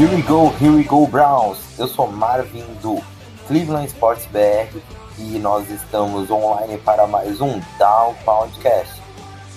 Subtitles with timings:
[0.00, 1.58] Here we go, here we go Browns.
[1.78, 3.02] Eu sou Marvin do
[3.46, 4.70] Cleveland Sports BR
[5.20, 9.00] e nós estamos online para mais um Down Podcast.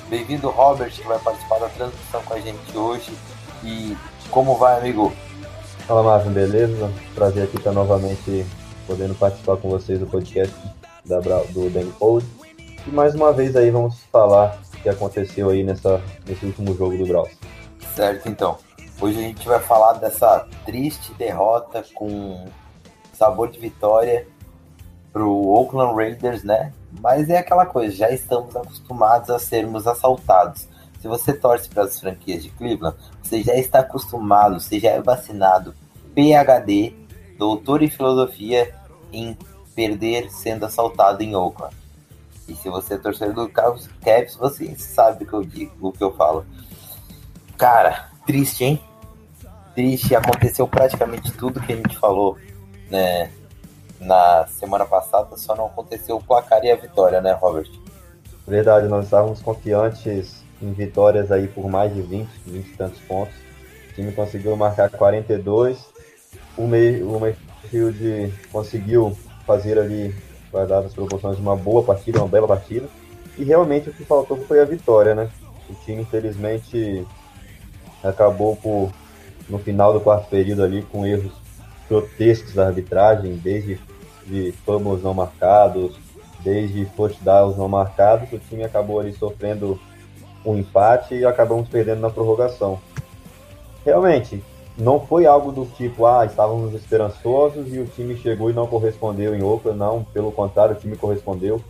[0.10, 3.14] Bem-vindo Robert que vai participar da transmissão com a gente hoje.
[3.64, 3.98] E
[4.30, 5.14] como vai, amigo?
[5.88, 6.92] Fala Marvin, beleza?
[7.16, 8.46] Prazer aqui estar novamente
[8.86, 10.54] podendo participar com vocês do podcast
[11.06, 12.28] da, do Danny Cold.
[12.86, 16.98] E mais uma vez aí vamos falar o que aconteceu aí nessa, nesse último jogo
[16.98, 17.32] do Braus.
[17.96, 18.58] Certo, então.
[19.00, 22.46] Hoje a gente vai falar dessa triste derrota com
[23.14, 24.28] sabor de vitória
[25.14, 26.74] pro Oakland Raiders, né?
[27.00, 30.68] Mas é aquela coisa, já estamos acostumados a sermos assaltados.
[31.00, 35.02] Se você torce para as franquias de Cleveland, você já está acostumado, você já é
[35.02, 35.76] vacinado,
[36.16, 36.94] PhD,
[37.38, 38.74] doutor em filosofia,
[39.12, 39.38] em
[39.76, 41.76] perder sendo assaltado em Oakland.
[42.48, 45.92] E se você é torcedor do Cavs, Cavs, você sabe o que eu digo, o
[45.92, 46.46] que eu falo.
[47.58, 48.82] Cara, triste, hein?
[49.76, 52.38] Triste, aconteceu praticamente tudo que a gente falou,
[52.90, 53.30] né?
[54.06, 57.70] Na semana passada, só não aconteceu o placar e a vitória, né, Robert?
[58.46, 63.34] Verdade, nós estávamos confiantes em vitórias aí por mais de 20, 20 e tantos pontos.
[63.90, 65.86] O time conseguiu marcar 42.
[66.58, 70.14] O, May, o Mayfield conseguiu fazer ali,
[70.52, 72.88] guardadas as proporções, uma boa partida, uma bela partida.
[73.38, 75.30] E realmente o que faltou foi a vitória, né?
[75.70, 77.08] O time, infelizmente,
[78.04, 78.92] acabou por,
[79.48, 81.32] no final do quarto período ali com erros
[81.88, 83.80] grotescos da arbitragem, desde
[84.26, 85.96] de fumbles não marcados,
[86.44, 89.80] desde first downs não marcados, o time acabou ali sofrendo
[90.46, 92.80] um empate e acabamos perdendo na prorrogação.
[93.86, 94.44] Realmente,
[94.78, 99.36] não foi algo do tipo, ah, estávamos esperançosos e o time chegou e não correspondeu
[99.36, 101.62] em Oakland, não, pelo contrário, o time correspondeu.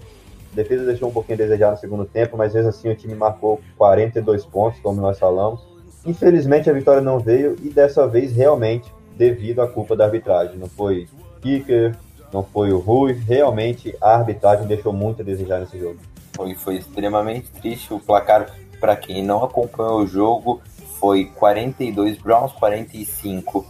[0.52, 3.16] A defesa deixou um pouquinho a desejar no segundo tempo, mas mesmo assim o time
[3.16, 5.62] marcou 42 pontos, como nós falamos.
[6.06, 10.58] Infelizmente a vitória não veio e dessa vez realmente devido à culpa da arbitragem.
[10.58, 11.08] Não foi
[11.42, 11.96] kicker,
[12.34, 16.00] não foi o Rui, realmente a arbitragem deixou muito a desejar nesse jogo.
[16.36, 17.94] Foi, foi extremamente triste.
[17.94, 18.50] O placar,
[18.80, 20.60] para quem não acompanhou o jogo,
[21.00, 23.66] foi 42 Browns, 45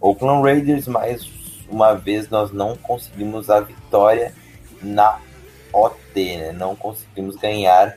[0.00, 0.86] Oakland Raiders.
[0.86, 1.28] Mais
[1.68, 4.32] uma vez, nós não conseguimos a vitória
[4.80, 5.18] na
[5.72, 6.52] OT, né?
[6.52, 7.96] Não conseguimos ganhar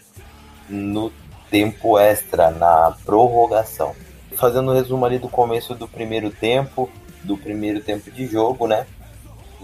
[0.68, 1.12] no
[1.52, 3.96] tempo extra, na prorrogação.
[4.36, 6.90] Fazendo um resumo ali do começo do primeiro tempo,
[7.24, 8.88] do primeiro tempo de jogo, né?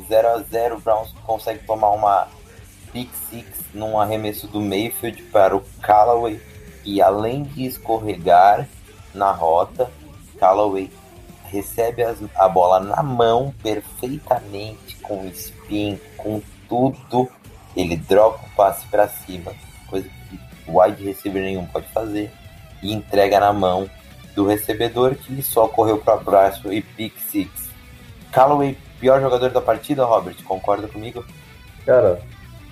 [0.07, 2.27] 0 a 0 o Browns consegue tomar uma
[2.91, 6.39] pick six num arremesso do Mayfield para o Callaway
[6.85, 8.67] e além de escorregar
[9.13, 9.89] na rota,
[10.39, 10.91] Callaway
[11.45, 17.29] recebe as- a bola na mão perfeitamente com spin, com tudo,
[17.75, 19.53] ele dropa o passe para cima,
[19.89, 22.31] coisa que o wide receiver nenhum pode fazer
[22.81, 23.89] e entrega na mão
[24.35, 27.69] do recebedor que só correu para o braço e pick six.
[28.31, 31.25] Callaway, pior jogador da partida, Robert, concorda comigo?
[31.85, 32.21] Cara,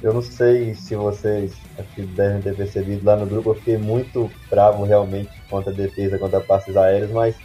[0.02, 4.32] eu não sei se vocês aqui devem ter percebido lá no grupo, eu fiquei muito
[4.50, 7.36] bravo realmente contra a defesa, contra passes aéreos, mas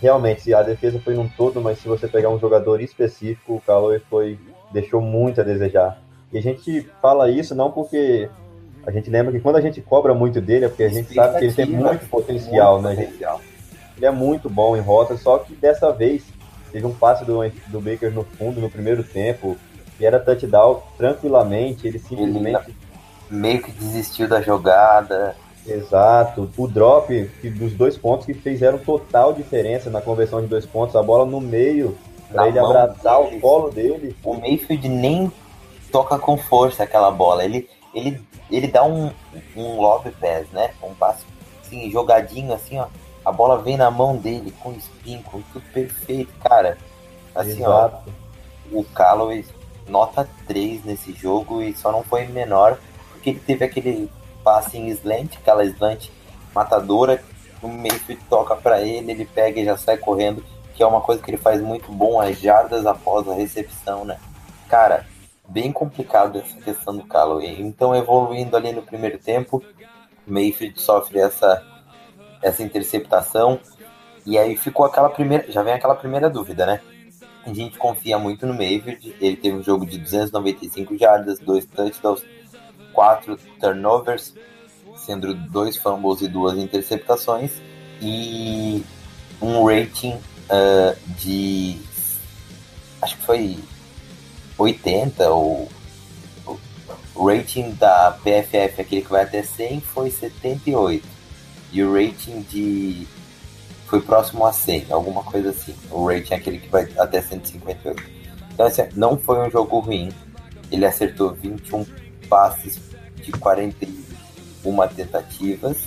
[0.00, 3.98] realmente a defesa foi num todo, mas se você pegar um jogador específico, o Callaway
[4.08, 4.38] foi
[4.72, 6.00] deixou muito a desejar.
[6.32, 8.30] E a gente fala isso não porque
[8.86, 11.40] a gente lembra que quando a gente cobra muito dele é porque a gente sabe
[11.40, 12.90] que ele tem muito potencial, né?
[12.90, 13.10] Muito gente?
[13.14, 13.40] potencial.
[13.96, 16.37] Ele é muito bom em rota, só que dessa vez
[16.70, 17.38] teve um passe do,
[17.68, 19.56] do Baker no fundo no primeiro tempo
[19.98, 21.86] e era touchdown tranquilamente.
[21.86, 22.74] Ele simplesmente.
[23.30, 25.36] Meio que desistiu da jogada.
[25.66, 26.50] Exato.
[26.56, 27.08] O drop
[27.40, 31.26] que- dos dois pontos que fizeram total diferença na conversão de dois pontos, a bola
[31.26, 31.96] no meio,
[32.32, 33.36] para ele abraçar dele.
[33.36, 34.16] o colo dele.
[34.24, 35.30] O Mayfield nem
[35.92, 37.44] toca com força aquela bola.
[37.44, 39.10] Ele, ele, ele dá um,
[39.54, 40.70] um lob pass, né?
[40.82, 41.24] Um passe
[41.62, 42.86] assim, jogadinho assim, ó.
[43.28, 46.78] A bola vem na mão dele com spin, com tudo perfeito, cara.
[47.34, 48.12] Assim, ó, Exato.
[48.72, 49.44] o Callaway
[49.86, 52.78] nota 3 nesse jogo e só não foi menor
[53.18, 54.10] porque ele teve aquele
[54.44, 56.08] passe em slant, aquela slant
[56.54, 57.22] matadora,
[57.60, 61.20] o Mayfield toca para ele, ele pega e já sai correndo, que é uma coisa
[61.20, 64.18] que ele faz muito bom, as jardas após a recepção, né?
[64.68, 65.04] Cara,
[65.48, 67.60] bem complicado essa questão do Callaway.
[67.60, 69.62] Então, evoluindo ali no primeiro tempo,
[70.26, 71.62] Mayfield sofre essa,
[72.42, 73.60] essa interceptação,
[74.24, 76.80] e aí ficou aquela primeira, já vem aquela primeira dúvida, né?
[77.46, 82.22] A gente confia muito no Mayfield, ele teve um jogo de 295 jardas, dois touchdowns,
[82.92, 84.34] quatro turnovers,
[84.96, 87.52] sendo dois fumbles e duas interceptações,
[88.02, 88.84] e
[89.40, 91.78] um rating uh, de.
[93.00, 93.58] Acho que foi
[94.58, 95.68] 80, ou.
[97.14, 101.17] O rating da PFF, aquele que vai até 100, foi 78.
[101.72, 103.06] E o rating de.
[103.86, 105.74] Foi próximo a 100, alguma coisa assim.
[105.90, 108.02] O rating é aquele que vai até 158.
[108.52, 110.10] Então, assim, não foi um jogo ruim.
[110.70, 111.86] Ele acertou 21
[112.28, 112.78] passes
[113.16, 115.78] de 41 tentativas.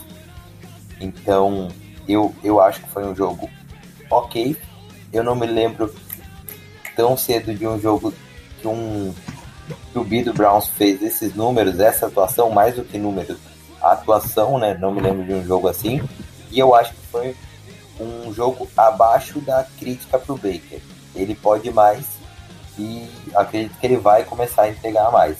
[0.99, 1.67] Então,
[2.07, 3.49] eu, eu acho que foi um jogo
[4.09, 4.57] ok.
[5.13, 5.93] Eu não me lembro
[6.95, 8.13] tão cedo de um jogo
[8.59, 9.13] que um
[9.91, 13.37] que o B do Browns fez esses números, essa atuação, mais do que números,
[13.81, 14.77] a atuação, né?
[14.79, 16.01] Não me lembro de um jogo assim.
[16.51, 17.35] E eu acho que foi
[17.99, 20.81] um jogo abaixo da crítica para o Baker.
[21.15, 22.05] Ele pode mais
[22.77, 25.37] e acredito que ele vai começar a entregar mais.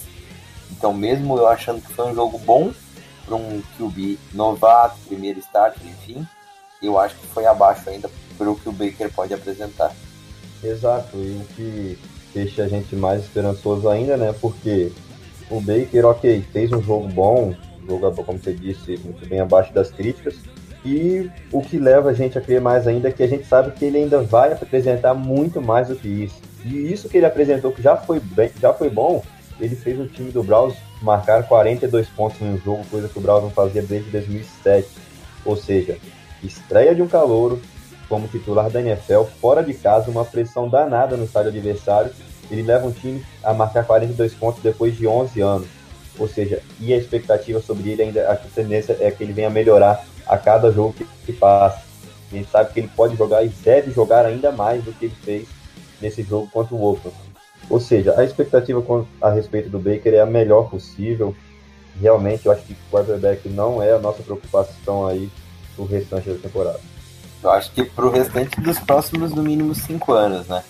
[0.72, 2.72] Então, mesmo eu achando que foi um jogo bom
[3.26, 6.28] para um QB novato, primeiro start, enfim,
[6.82, 9.94] eu acho que foi abaixo ainda para o que o Baker pode apresentar.
[10.64, 12.00] Exato, e o que
[12.34, 14.34] deixa a gente mais esperançoso ainda, né?
[14.40, 14.92] Porque
[15.50, 17.56] o Baker, ok, fez um jogo bom,
[17.88, 20.36] jogo, como você disse, muito bem abaixo das críticas.
[20.84, 23.72] E o que leva a gente a crer mais ainda é que a gente sabe
[23.72, 26.42] que ele ainda vai apresentar muito mais do que isso.
[26.66, 29.24] E isso que ele apresentou, que já foi, bem, já foi bom,
[29.60, 33.22] ele fez o time do Browns marcar 42 pontos em um jogo, coisa que o
[33.22, 34.88] Browns não fazia desde 2007.
[35.46, 35.98] Ou seja,
[36.44, 37.62] estreia de um calouro
[38.10, 42.12] como titular da NFL, fora de casa, uma pressão danada no estádio adversário.
[42.50, 45.81] Ele leva um time a marcar 42 pontos depois de 11 anos.
[46.20, 50.06] Ou seja, e a expectativa sobre ele ainda, a tendência é que ele venha melhorar
[50.28, 51.82] a cada jogo que, que passa.
[52.32, 55.16] A gente sabe que ele pode jogar e deve jogar ainda mais do que ele
[55.24, 55.48] fez
[56.02, 57.16] nesse jogo contra o Oakland.
[57.70, 58.84] Ou seja, a expectativa
[59.22, 61.36] a respeito do Baker é a melhor possível.
[62.00, 65.30] Realmente, eu acho que o quarterback não é a nossa preocupação aí
[65.78, 66.80] o restante da temporada.
[67.44, 70.64] Eu acho que pro restante dos próximos, no mínimo, cinco anos, né?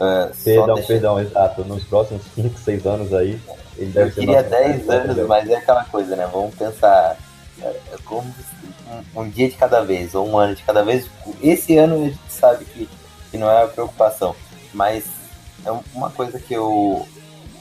[0.00, 0.88] Uh, perdão, deixa...
[0.88, 1.64] perdão, exato.
[1.64, 3.40] Nos próximos 5, 6 anos aí,
[3.76, 6.28] ele Eu queria 10 anos, mas é aquela coisa, né?
[6.30, 7.16] Vamos pensar
[7.60, 7.74] é,
[8.04, 8.32] como
[9.14, 11.08] um, um, dia de cada vez, ou um ano de cada vez.
[11.42, 12.88] Esse ano a gente sabe que,
[13.30, 14.34] que não é a preocupação,
[14.72, 15.04] mas
[15.64, 17.06] é uma coisa que eu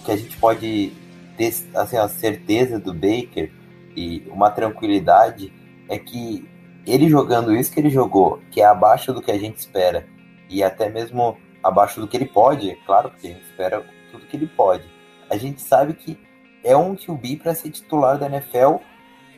[0.03, 0.91] que a gente pode
[1.37, 3.51] ter assim, a certeza do Baker
[3.95, 5.53] e uma tranquilidade
[5.87, 6.47] é que
[6.85, 10.07] ele jogando isso que ele jogou, que é abaixo do que a gente espera,
[10.49, 14.25] e até mesmo abaixo do que ele pode, é claro, porque a gente espera tudo
[14.25, 14.83] que ele pode.
[15.31, 16.19] A gente sabe que
[16.63, 18.75] é um QB para ser titular da NFL,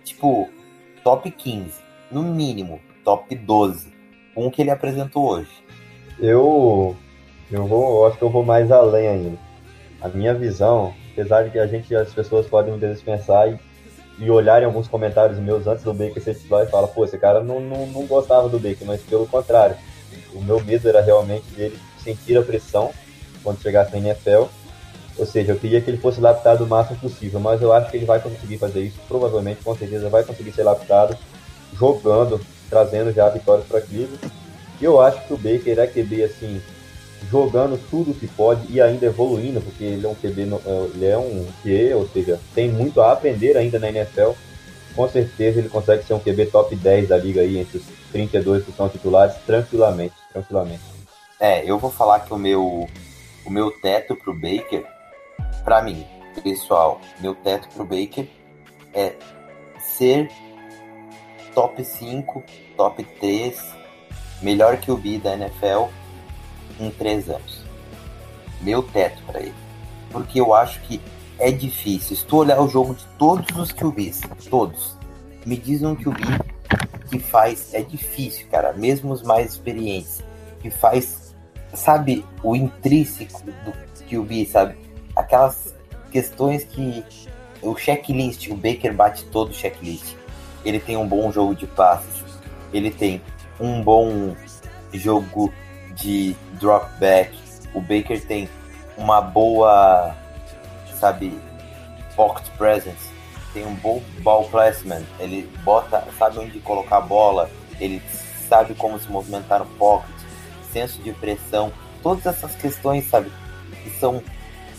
[0.03, 0.49] tipo,
[1.03, 1.79] top 15,
[2.11, 3.93] no mínimo, top 12,
[4.35, 5.63] com o que ele apresentou hoje.
[6.19, 6.95] Eu,
[7.51, 9.37] eu vou, eu acho que eu vou mais além ainda.
[10.01, 13.57] A minha visão, apesar de que a gente, as pessoas podem dispensar e
[14.19, 17.43] e olharem alguns comentários meus antes do Baker ser titular e falar, pô, esse cara
[17.43, 19.75] não, não, não gostava do Baker, mas pelo contrário.
[20.33, 22.91] O meu medo era realmente dele sentir a pressão
[23.43, 24.43] quando chegasse na NFL.
[25.17, 27.97] Ou seja, eu queria que ele fosse lapidado o máximo possível, mas eu acho que
[27.97, 31.15] ele vai conseguir fazer isso, provavelmente, com certeza, vai conseguir ser lapidado,
[31.73, 34.19] jogando, trazendo já vitórias para Cleveland.
[34.81, 36.61] E eu acho que o Baker é QB, assim,
[37.29, 41.17] jogando tudo que pode e ainda evoluindo, porque ele é um QB, é, ele é
[41.17, 44.31] um QE, ou seja, tem muito a aprender ainda na NFL.
[44.95, 48.63] Com certeza ele consegue ser um QB top 10 da liga aí, entre os 32
[48.63, 50.81] que são titulares, tranquilamente, tranquilamente.
[51.39, 52.87] É, eu vou falar que o meu,
[53.45, 54.85] o meu teto pro Baker,
[55.63, 56.05] para mim,
[56.43, 58.27] pessoal, meu teto pro Baker
[58.93, 59.15] é
[59.79, 60.29] ser
[61.53, 62.43] top 5,
[62.75, 63.75] top 3,
[64.41, 65.85] melhor que o B da NFL
[66.79, 67.63] em três anos.
[68.61, 69.55] Meu teto para ele.
[70.11, 71.01] Porque eu acho que
[71.39, 72.15] é difícil.
[72.15, 74.97] Se tu olhar o jogo de todos os QBs, todos,
[75.45, 76.21] me diz um QB
[77.09, 77.73] que faz.
[77.73, 78.73] É difícil, cara.
[78.73, 80.23] Mesmo os mais experientes.
[80.61, 81.35] Que faz,
[81.73, 84.77] sabe, o intrínseco do QB, sabe?
[85.15, 85.73] Aquelas
[86.11, 87.03] questões que.
[87.61, 90.15] O checklist, o Baker bate todo o checklist.
[90.65, 92.23] Ele tem um bom jogo de passes.
[92.73, 93.21] Ele tem
[93.57, 94.35] um bom
[94.91, 95.53] jogo
[95.95, 97.31] de drop back.
[97.73, 98.49] O Baker tem
[98.97, 100.13] uma boa,
[100.99, 101.39] sabe,
[102.15, 103.13] pocket presence.
[103.53, 108.01] tem um bom ball placement, ele bota, sabe onde colocar a bola, ele
[108.49, 110.09] sabe como se movimentar no pocket,
[110.71, 113.31] senso de pressão, todas essas questões, sabe,
[113.83, 114.23] que são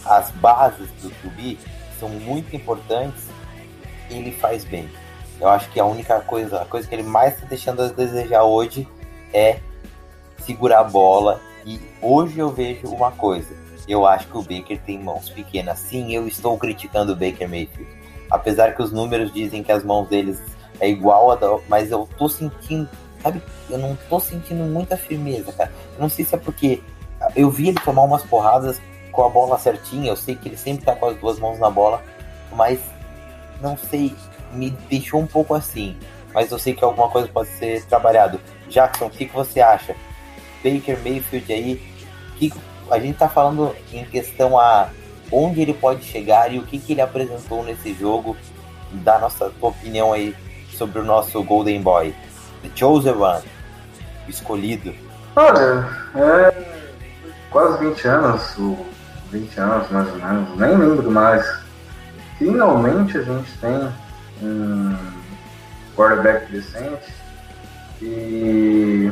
[0.07, 1.59] as bases do QB,
[1.99, 3.25] são muito importantes,
[4.11, 4.89] ele faz bem.
[5.41, 8.45] Eu acho que a única coisa, a coisa que ele mais está deixando a desejar
[8.45, 8.89] hoje
[9.33, 9.59] é
[10.39, 11.41] segurar a bola.
[11.67, 13.55] E hoje eu vejo uma coisa.
[13.89, 15.79] Eu acho que o Baker tem mãos pequenas.
[15.79, 17.91] Sim, eu estou criticando o Baker Mayfield.
[18.31, 20.41] Apesar que os números dizem que as mãos deles
[20.81, 22.89] é igual a da, mas eu tô sentindo,
[23.23, 23.43] sabe?
[23.69, 25.73] Eu não tô sentindo muita firmeza, cara.
[25.95, 26.83] Eu não sei se é porque
[27.37, 28.81] eu vi ele tomar umas porradas
[29.15, 30.11] com a bola certinha.
[30.11, 32.03] Eu sei que ele sempre tá com as duas mãos na bola,
[32.53, 32.81] mas
[33.61, 34.15] não sei,
[34.53, 35.97] me deixou um pouco assim.
[36.35, 38.41] Mas eu sei que alguma coisa pode ser trabalhado.
[38.69, 39.95] Jackson, o que, que você acha?
[40.63, 41.81] Baker Mayfield aí,
[42.37, 42.53] que
[42.91, 44.89] a gente tá falando em questão a
[45.31, 48.37] onde ele pode chegar e o que, que ele apresentou nesse jogo.
[48.91, 50.35] Dá nossa opinião aí
[50.77, 52.15] sobre o nosso Golden Boy.
[52.63, 53.45] The Chosen One,
[54.27, 54.95] escolhido.
[55.37, 56.65] Olha, é
[57.51, 58.57] quase 20 anos,
[59.35, 61.45] 20 anos mais ou menos, nem lembro mais.
[62.39, 63.93] Finalmente a gente tem
[64.43, 64.97] um
[65.97, 67.13] quarterback decente
[68.01, 69.11] e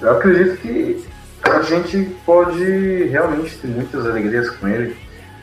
[0.00, 1.06] eu acredito que
[1.42, 4.96] a gente pode realmente ter muitas alegrias com ele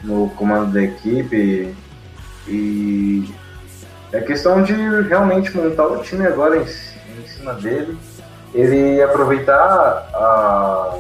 [0.04, 1.74] no comando da equipe
[2.48, 3.34] e
[4.12, 4.74] é questão de
[5.08, 7.98] realmente montar o time agora em, em cima dele,
[8.54, 11.00] ele aproveitar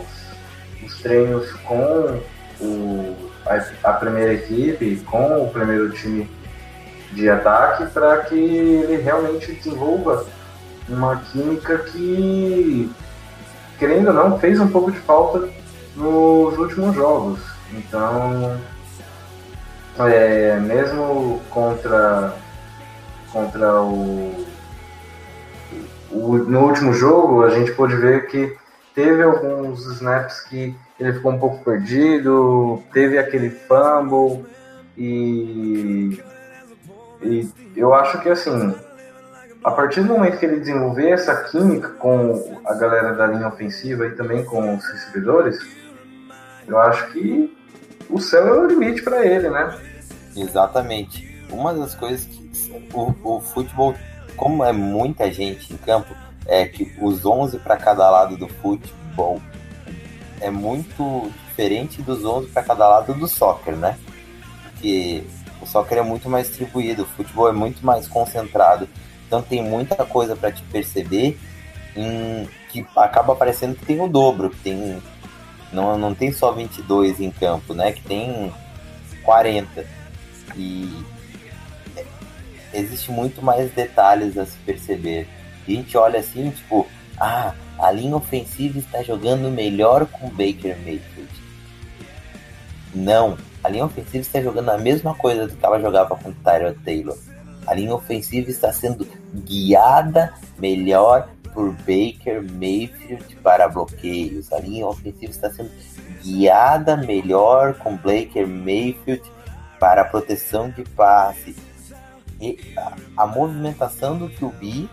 [0.84, 2.20] os treinos com
[2.60, 6.30] o, a, a primeira equipe, com o primeiro time
[7.12, 10.26] de ataque para que ele realmente desenvolva
[10.90, 12.92] uma química que,
[13.78, 15.48] querendo ou não, fez um pouco de falta
[15.96, 17.40] nos últimos jogos.
[17.72, 18.58] Então,
[20.00, 22.34] é, mesmo contra,
[23.32, 24.46] contra o,
[26.12, 28.56] o, No último jogo, a gente pôde ver que
[28.94, 34.46] teve alguns snaps que ele ficou um pouco perdido, teve aquele fumble
[34.98, 36.22] e
[37.22, 38.76] e eu acho que assim,
[39.64, 44.06] a partir do momento que ele desenvolver essa química com a galera da linha ofensiva
[44.08, 45.58] e também com os recebedores,
[46.68, 47.56] eu acho que
[48.10, 49.78] o céu é o limite para ele, né?
[50.36, 51.46] Exatamente.
[51.50, 52.44] Uma das coisas que
[52.94, 53.96] o, o futebol,
[54.36, 56.14] como é muita gente em campo,
[56.46, 59.42] é que os 11 para cada lado do futebol
[60.42, 63.98] é muito diferente dos 11 para cada lado do soccer, né?
[64.64, 65.24] Porque
[65.62, 68.88] o soccer é muito mais distribuído, o futebol é muito mais concentrado.
[69.28, 71.40] Então tem muita coisa para te perceber
[71.96, 75.02] em, que acaba parecendo que tem o dobro, que tem
[75.72, 77.92] não, não tem só 22 em campo, né?
[77.92, 78.54] Que tem
[79.24, 79.86] 40.
[80.56, 81.04] E
[82.74, 85.28] existe muito mais detalhes a se perceber.
[85.68, 86.88] A gente olha assim, tipo,
[87.20, 91.44] ah, a linha ofensiva está jogando melhor com Baker Mayfield.
[92.94, 96.76] Não, a linha ofensiva está jogando a mesma coisa do que ela jogava com Tyrell
[96.84, 97.18] Taylor.
[97.66, 104.52] A linha ofensiva está sendo guiada melhor por Baker Mayfield para bloqueios.
[104.52, 105.72] A linha ofensiva está sendo
[106.22, 109.24] guiada melhor com Baker Mayfield
[109.80, 111.56] para proteção de passe.
[112.42, 114.90] E a, a movimentação do QB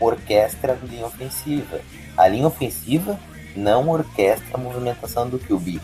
[0.00, 1.80] orquestra a linha ofensiva.
[2.16, 3.18] A linha ofensiva
[3.54, 5.80] não orquestra a movimentação do QB.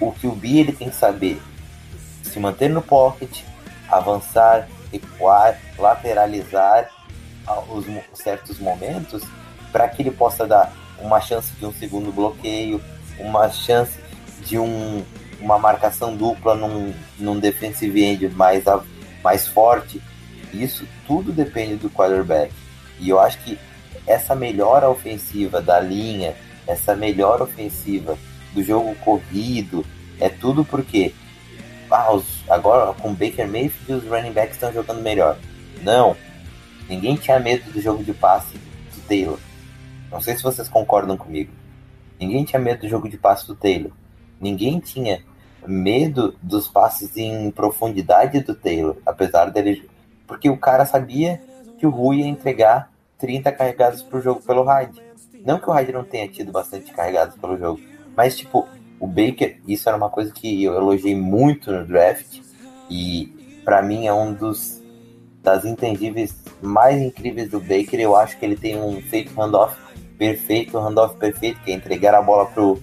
[0.00, 1.40] O QB ele tem que saber
[2.22, 3.42] se manter no pocket,
[3.88, 6.90] avançar, recuar, lateralizar
[7.70, 7.86] os
[8.18, 9.22] certos momentos
[9.72, 12.82] para que ele possa dar uma chance de um segundo bloqueio,
[13.18, 13.98] uma chance
[14.44, 15.04] de um,
[15.40, 18.64] uma marcação dupla num, num defensive end mais,
[19.22, 20.00] mais forte.
[20.52, 22.52] Isso tudo depende do quarterback.
[22.98, 23.58] E eu acho que
[24.06, 26.34] essa melhora ofensiva da linha,
[26.66, 28.16] essa melhora ofensiva
[28.52, 29.84] do jogo corrido,
[30.20, 31.12] é tudo porque
[31.90, 35.38] ah, os, agora com Baker Mayfield os running backs estão jogando melhor.
[35.82, 36.16] Não.
[36.88, 39.38] Ninguém tinha medo do jogo de passe do Taylor.
[40.10, 41.52] Não sei se vocês concordam comigo.
[42.18, 43.90] Ninguém tinha medo do jogo de passe do Taylor.
[44.40, 45.22] Ninguém tinha
[45.66, 49.88] medo dos passes em profundidade do Taylor, apesar dele.
[50.26, 51.40] Porque o cara sabia
[51.78, 55.02] que o Rui ia entregar 30 carregados por jogo pelo Hyde.
[55.44, 57.80] Não que o Hyde não tenha tido bastante carregados pelo jogo,
[58.16, 58.66] mas tipo,
[58.98, 62.40] o Baker, isso era uma coisa que eu elogiei muito no draft
[62.90, 64.82] e para mim é um dos
[65.42, 68.00] das intangíveis mais incríveis do Baker.
[68.00, 69.76] Eu acho que ele tem um feito handoff
[70.18, 72.82] perfeito, um handoff perfeito, que é entregar a bola pro,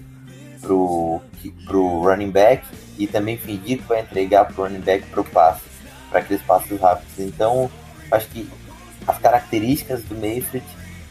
[0.62, 1.20] pro,
[1.66, 2.66] pro running back
[2.98, 5.62] e também fingir que vai entregar pro running back pro passe.
[6.10, 7.18] para aqueles passos rápidos.
[7.18, 7.70] Então,
[8.10, 8.48] acho que
[9.06, 10.66] as características do Mayfield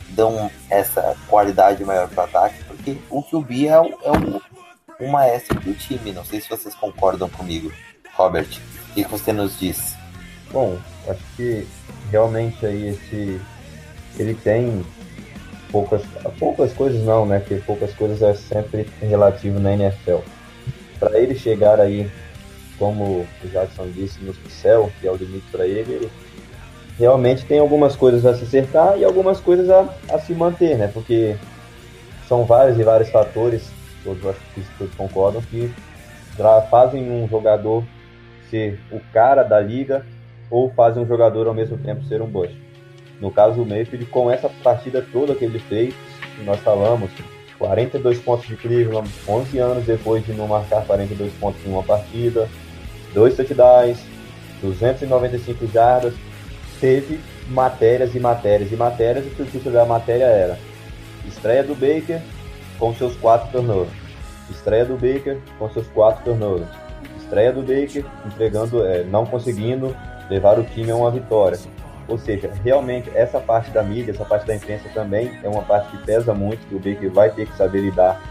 [0.09, 5.11] dão essa qualidade maior para o ataque, porque o QB é, o, é o, o
[5.11, 6.11] maestro do time.
[6.11, 7.71] Não sei se vocês concordam comigo.
[8.13, 8.47] Robert,
[8.89, 9.95] o que você nos diz?
[10.51, 11.67] Bom, acho que
[12.11, 13.41] realmente aí esse
[14.19, 14.85] ele tem
[15.71, 16.03] poucas
[16.37, 17.39] poucas coisas não, né?
[17.39, 20.19] Que poucas coisas é sempre relativo na NFL.
[20.99, 22.09] Para ele chegar aí,
[22.77, 26.11] como o Jackson disse, no céu, que é o limite para ele, ele
[26.97, 30.89] realmente tem algumas coisas a se acertar e algumas coisas a, a se manter, né?
[30.93, 31.35] Porque
[32.27, 33.71] são vários e vários fatores,
[34.03, 35.71] todos acho que todos concordam, que
[36.69, 37.83] fazem um jogador
[38.49, 40.05] ser o cara da liga
[40.49, 42.55] ou fazem um jogador ao mesmo tempo ser um bust.
[43.19, 45.93] No caso do Mayfield, com essa partida toda que ele fez,
[46.43, 47.09] nós falamos,
[47.57, 52.49] 42 pontos de Cleveland, 11 anos depois de não marcar 42 pontos em uma partida,
[53.13, 53.99] dois touchdowns,
[54.61, 56.13] 295 jardas,
[56.79, 60.57] teve matérias e matérias e matérias, e o título da matéria era
[61.27, 62.21] Estreia do Baker
[62.77, 64.03] com seus quatro turnovers.
[64.49, 66.69] Estreia do Baker com seus quatro turnovers.
[67.17, 69.95] Estreia do Baker entregando, é, não conseguindo
[70.29, 71.57] levar o time a uma vitória.
[72.07, 75.95] Ou seja, realmente essa parte da mídia, essa parte da imprensa também é uma parte
[75.95, 78.21] que pesa muito, que o Baker vai ter que saber lidar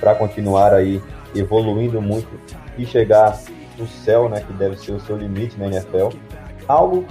[0.00, 1.00] para continuar aí
[1.34, 2.28] evoluindo muito
[2.76, 3.38] e chegar
[3.78, 6.08] no céu, né, que deve ser o seu limite na NFL.
[6.66, 7.06] Algo,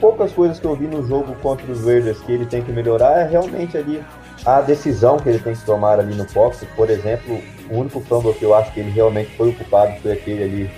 [0.00, 3.20] poucas coisas que eu vi no jogo contra os Raiders que ele tem que melhorar
[3.20, 4.02] é realmente ali
[4.44, 6.68] a decisão que ele tem que tomar ali no pocket.
[6.76, 10.44] Por exemplo, o único fumble que eu acho que ele realmente foi ocupado foi aquele
[10.44, 10.70] ali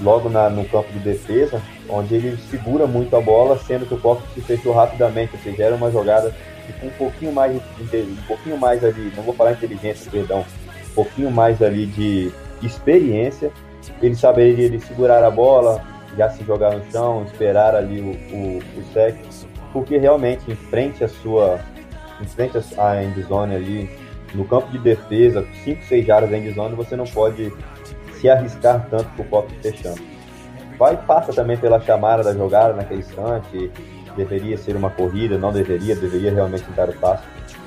[0.00, 3.98] logo na, no campo de defesa, onde ele segura muito a bola, sendo que o
[3.98, 6.34] pocket se fechou rapidamente, ou seja, era uma jogada
[6.80, 10.44] com um pouquinho mais, um pouquinho mais ali, não vou falar inteligência, perdão,
[10.90, 12.32] um pouquinho mais ali de
[12.62, 13.50] experiência,
[14.02, 15.82] ele saberia ele segurar a bola,
[16.16, 19.16] já se jogar no chão, esperar ali o, o, o sec,
[19.72, 21.60] porque realmente em frente à sua,
[22.20, 23.90] em frente à endzone ali,
[24.34, 27.52] no campo de defesa, 5, 6 jardas da endzone, você não pode
[28.14, 30.00] se arriscar tanto com o pocket fechando.
[30.78, 33.70] Vai passa também pela chamada da jogada naquele instante,
[34.16, 37.24] deveria ser uma corrida, não deveria, deveria realmente dar o passo.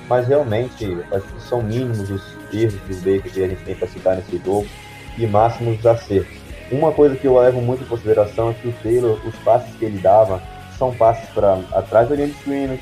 [0.07, 3.87] Mas realmente, acho que são mínimos os erros do Baker que a gente tem para
[3.87, 4.67] citar nesse jogo
[5.17, 6.38] e máximos os acertos.
[6.71, 9.85] Uma coisa que eu levo muito em consideração é que o Taylor, os passes que
[9.85, 10.41] ele dava,
[10.77, 12.81] são passes para atrás da linha de scrimmage,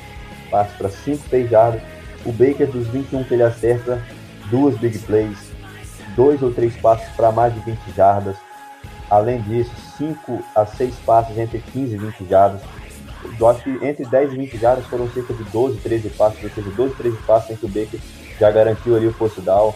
[0.50, 1.80] passes para 5, 6 jardas.
[2.26, 4.02] O Baker, dos 21 que ele acerta,
[4.50, 5.38] duas big plays,
[6.14, 8.36] dois ou três passes para mais de 20 jardas.
[9.08, 12.60] Além disso, 5 a 6 passes entre 15 e 20 jardas.
[13.40, 16.50] Eu acho que entre 10 e 20 jardas foram cerca de 12, 13 passes, ou
[16.50, 18.00] seja, 12, 13 passes em que o Baker
[18.38, 19.74] já garantiu ali o first down.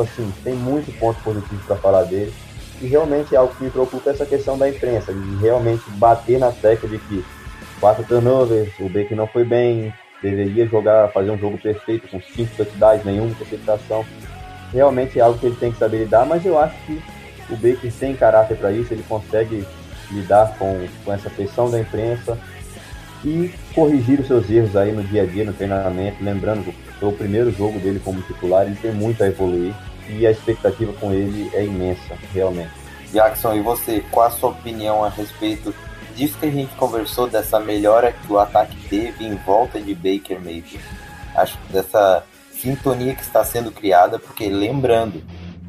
[0.00, 2.32] Assim, tem muito ponto positivo para falar dele.
[2.80, 6.52] E realmente é algo que me preocupa essa questão da imprensa, de realmente bater na
[6.52, 7.24] tecla de que
[7.80, 12.54] quatro turnovers, o Baker não foi bem, deveria jogar, fazer um jogo perfeito com cinco
[12.56, 14.04] touchdowns, nenhuma interceptação
[14.72, 17.00] realmente é algo que ele tem que saber lidar, mas eu acho que
[17.50, 19.64] o Baker tem caráter para isso, ele consegue
[20.10, 22.38] lidar com, com essa pressão da imprensa
[23.24, 26.22] e corrigir os seus erros aí no dia a dia, no treinamento.
[26.22, 29.74] Lembrando que foi o primeiro jogo dele como titular, ele tem muito a evoluir
[30.08, 32.70] e a expectativa com ele é imensa, realmente.
[33.12, 35.74] Jackson, e você, qual a sua opinião a respeito
[36.14, 40.40] disso que a gente conversou, dessa melhora que o ataque teve em volta de Baker
[40.40, 40.84] Mayfield?
[41.34, 45.22] Acho dessa sintonia que está sendo criada, porque lembrando,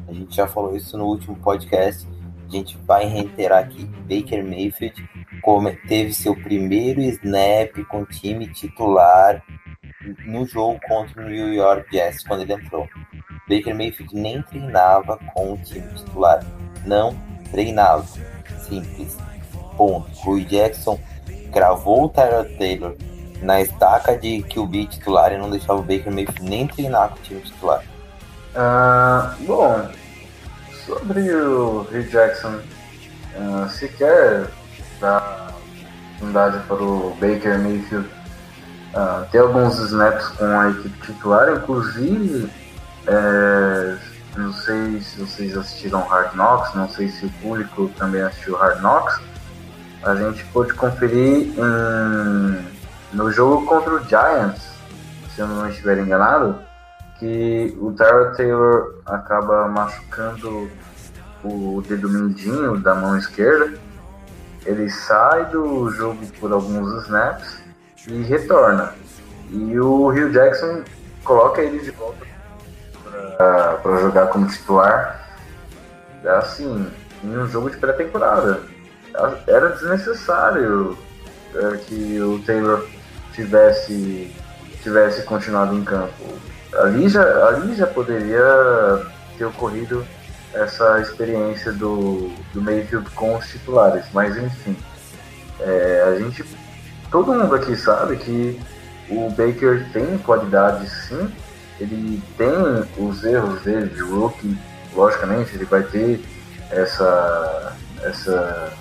[0.08, 2.06] a gente já falou isso no último podcast,
[2.48, 5.08] a gente vai reiterar aqui, Baker Mayfield
[5.88, 9.42] teve seu primeiro snap com time titular
[10.26, 12.88] no jogo contra o New York Jets quando ele entrou.
[13.48, 16.44] Baker Mayfield nem treinava com o time titular,
[16.86, 17.16] não
[17.50, 18.04] treinava,
[18.68, 19.16] simples,
[19.76, 20.08] ponto.
[20.20, 20.98] Rui Jackson
[21.50, 22.96] gravou o Tyler Taylor
[23.42, 27.22] na estaca de QB titular e não deixava o Baker meio nem treinar com o
[27.22, 27.82] time titular.
[28.54, 29.88] Uh, bom,
[30.84, 32.60] sobre o Rio Jackson,
[33.36, 34.48] uh, se quer
[35.00, 35.54] dar
[36.66, 38.19] para o Baker Mayfield
[38.94, 42.50] uh, ter alguns snaps com a equipe titular, inclusive,
[43.06, 43.96] é,
[44.36, 48.80] não sei se vocês assistiram Hard Knocks, não sei se o público também assistiu Hard
[48.80, 49.20] Knocks,
[50.02, 52.80] a gente pôde conferir em
[53.12, 54.62] no jogo contra o Giants,
[55.34, 56.56] se eu não estiver enganado,
[57.18, 60.70] que o Tyrell Taylor acaba machucando
[61.42, 63.78] o dedo mindinho da mão esquerda.
[64.64, 67.60] Ele sai do jogo por alguns snaps
[68.08, 68.94] e retorna.
[69.50, 70.82] E o Rio Jackson
[71.24, 72.26] coloca ele de volta
[73.82, 75.18] para jogar como titular.
[76.24, 76.90] Assim,
[77.24, 78.60] em um jogo de pré-temporada.
[79.46, 80.96] era desnecessário
[81.54, 82.86] é, que o Taylor
[83.32, 84.34] tivesse,
[84.82, 86.38] tivesse continuado em campo.
[86.74, 88.42] Ali já, ali já poderia
[89.36, 90.06] ter ocorrido
[90.52, 94.76] essa experiência do, do Mayfield com os titulares, mas enfim,
[95.60, 96.44] é, a gente,
[97.10, 98.60] todo mundo aqui sabe que
[99.08, 101.30] o Baker tem qualidades sim,
[101.80, 102.48] ele tem
[102.98, 104.56] os erros dele de rookie,
[104.94, 106.22] logicamente ele vai ter
[106.70, 108.72] essa, essa,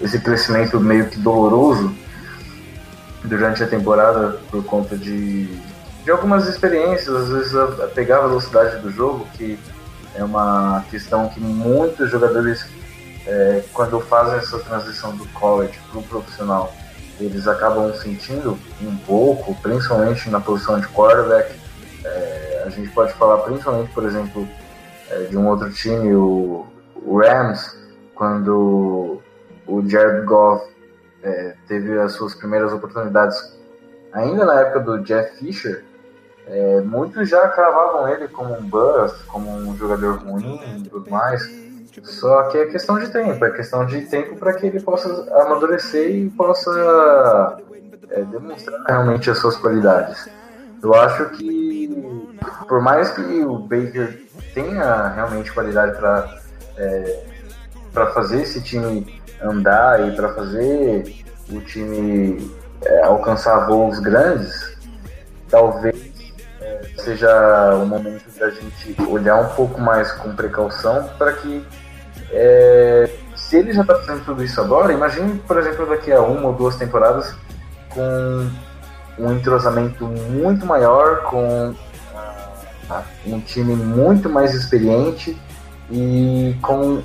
[0.00, 1.94] esse crescimento meio que doloroso
[3.24, 5.46] durante a temporada por conta de,
[6.04, 9.58] de algumas experiências, às vezes a, a pegar a velocidade do jogo, que
[10.14, 12.66] é uma questão que muitos jogadores,
[13.26, 16.74] é, quando fazem essa transição do college para o profissional,
[17.20, 21.54] eles acabam sentindo um pouco, principalmente na posição de quarterback.
[22.04, 24.48] É, a gente pode falar principalmente, por exemplo,
[25.10, 26.66] é, de um outro time, o,
[27.18, 27.76] Rams,
[28.14, 29.20] quando
[29.66, 30.64] o Jared Goff
[31.22, 33.56] é, teve as suas primeiras oportunidades
[34.12, 35.84] ainda na época do Jeff Fisher,
[36.46, 41.42] é, muitos já cravavam ele como um bust, como um jogador ruim e tudo mais.
[42.02, 45.08] Só que é questão de tempo, é questão de tempo para que ele possa
[45.42, 47.58] amadurecer e possa
[48.10, 50.28] é, demonstrar realmente as suas qualidades.
[50.82, 56.40] Eu acho que, por mais que o Baker tenha realmente qualidade para
[56.76, 57.24] é,
[57.92, 62.50] para fazer esse time andar e para fazer o time
[62.84, 64.78] é, alcançar voos grandes,
[65.48, 66.11] talvez
[67.02, 71.64] seja o momento da gente olhar um pouco mais com precaução para que
[72.30, 76.48] é, se ele já está fazendo tudo isso agora, imagine, por exemplo, daqui a uma
[76.48, 77.34] ou duas temporadas
[77.90, 78.50] com
[79.18, 85.38] um entrosamento muito maior, com uh, um time muito mais experiente
[85.90, 87.02] e com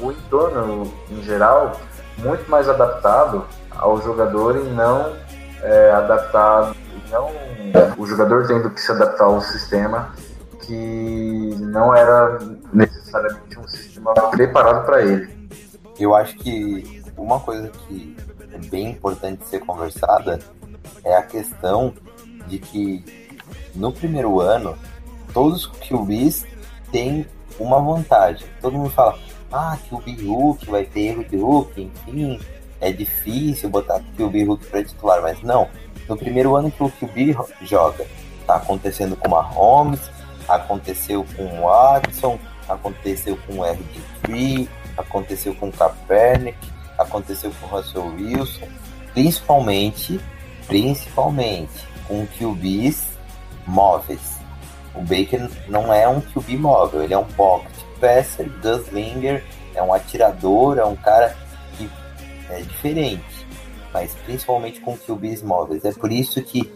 [0.00, 1.78] o entorno em geral
[2.18, 5.12] muito mais adaptado ao jogador e não
[5.62, 6.74] é, adaptado,
[7.10, 7.30] não
[7.98, 10.14] o jogador tendo que se adaptar a um sistema
[10.62, 12.38] que não era
[12.72, 15.48] necessariamente um sistema preparado para ele.
[15.98, 18.16] Eu acho que uma coisa que
[18.52, 20.38] é bem importante ser conversada
[21.04, 21.94] é a questão
[22.46, 23.04] de que
[23.74, 24.76] no primeiro ano
[25.32, 26.44] todos os QBs
[26.90, 27.26] têm
[27.58, 28.46] uma vantagem.
[28.60, 29.18] Todo mundo fala,
[29.52, 32.40] ah, QB Hulk vai ter erro de Hulk, enfim,
[32.80, 35.68] é difícil botar QB Hulk para titular, mas não
[36.08, 38.06] no primeiro ano que o QB joga.
[38.46, 40.00] Tá acontecendo com o Mahomes,
[40.48, 42.38] aconteceu com o Watson,
[42.68, 46.58] aconteceu com o RG3, aconteceu com o Kaepernick,
[46.96, 48.68] aconteceu com o Russell Wilson,
[49.12, 50.20] principalmente,
[50.66, 53.08] principalmente com QBs
[53.66, 54.36] móveis.
[54.94, 59.92] O Baker não é um QB móvel, ele é um pocket passer, gunslinger, é um
[59.92, 61.36] atirador, é um cara
[61.76, 61.90] que
[62.50, 63.35] é diferente
[63.92, 65.84] mas principalmente com QBs móveis.
[65.84, 66.72] É por isso que,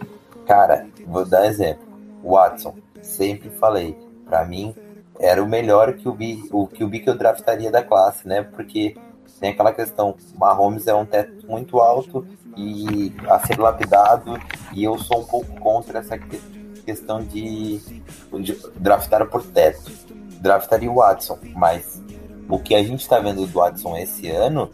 [0.47, 1.89] cara, vou dar exemplo.
[2.23, 3.97] Watson, sempre falei,
[4.27, 4.75] para mim
[5.19, 8.43] era o melhor QB, o QB que eu draftaria da classe, né?
[8.43, 8.97] Porque
[9.39, 14.39] tem aquela questão, Mahomes é um teto muito alto e a ser lapidado,
[14.73, 16.19] e eu sou um pouco contra essa
[16.85, 17.79] questão de,
[18.41, 19.91] de draftar por teto.
[20.41, 22.03] Draftaria o Watson, mas
[22.49, 24.71] o que a gente está vendo do Watson esse ano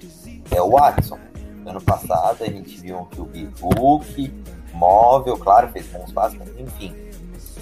[0.51, 1.19] é o Watson.
[1.67, 4.33] Ano passado a gente viu um QB Hulk,
[4.73, 6.95] móvel, claro, fez bons passos, mas enfim.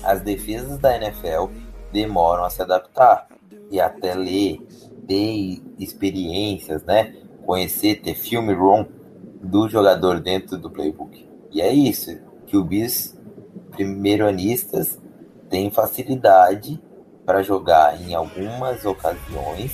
[0.02, 1.46] As defesas da NFL
[1.90, 3.26] demoram a se adaptar
[3.70, 4.60] e até ler,
[5.08, 7.14] ter experiências, né?
[7.46, 8.84] Conhecer, ter filme ROM
[9.42, 11.26] do jogador dentro do playbook.
[11.50, 12.18] E é isso.
[12.46, 13.18] QBs
[13.70, 14.98] primeiro-anistas
[15.48, 16.80] têm facilidade
[17.24, 19.72] para jogar em algumas ocasiões,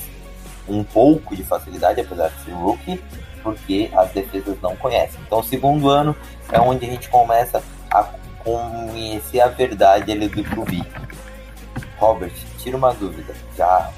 [0.70, 3.02] um pouco de facilidade, apesar de ser rookie,
[3.42, 5.20] porque as defesas não conhecem.
[5.26, 6.14] Então, o segundo ano
[6.50, 8.04] é onde a gente começa a
[8.44, 10.82] conhecer a verdade ali do QB.
[11.98, 13.90] Robert, tira uma dúvida, já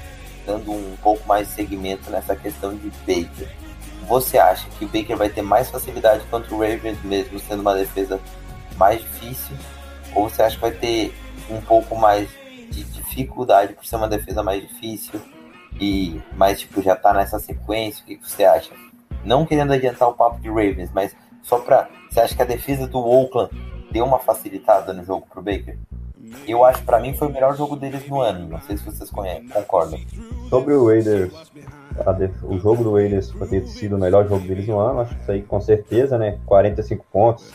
[0.45, 3.49] dando um pouco mais de segmento nessa questão de Baker.
[4.07, 7.75] Você acha que o Baker vai ter mais facilidade contra o Ravens, mesmo sendo uma
[7.75, 8.19] defesa
[8.75, 9.55] mais difícil?
[10.13, 11.15] Ou você acha que vai ter
[11.49, 12.29] um pouco mais
[12.69, 15.21] de dificuldade por ser uma defesa mais difícil?
[15.79, 18.03] E mais tipo já tá nessa sequência?
[18.03, 18.73] O que você acha?
[19.23, 21.89] Não querendo adiantar o papo de Ravens, mas só pra.
[22.09, 23.51] Você acha que a defesa do Oakland
[23.91, 25.77] deu uma facilitada no jogo pro Baker?
[26.47, 28.47] Eu acho, para mim, foi o melhor jogo deles no ano.
[28.47, 29.99] Não sei se vocês conhecem, concordam.
[30.49, 31.33] Sobre o Raiders,
[32.43, 35.21] o jogo do Raiders pode ter sido o melhor jogo deles no ano, acho que
[35.21, 36.39] isso aí com certeza, né?
[36.45, 37.51] 45 pontos,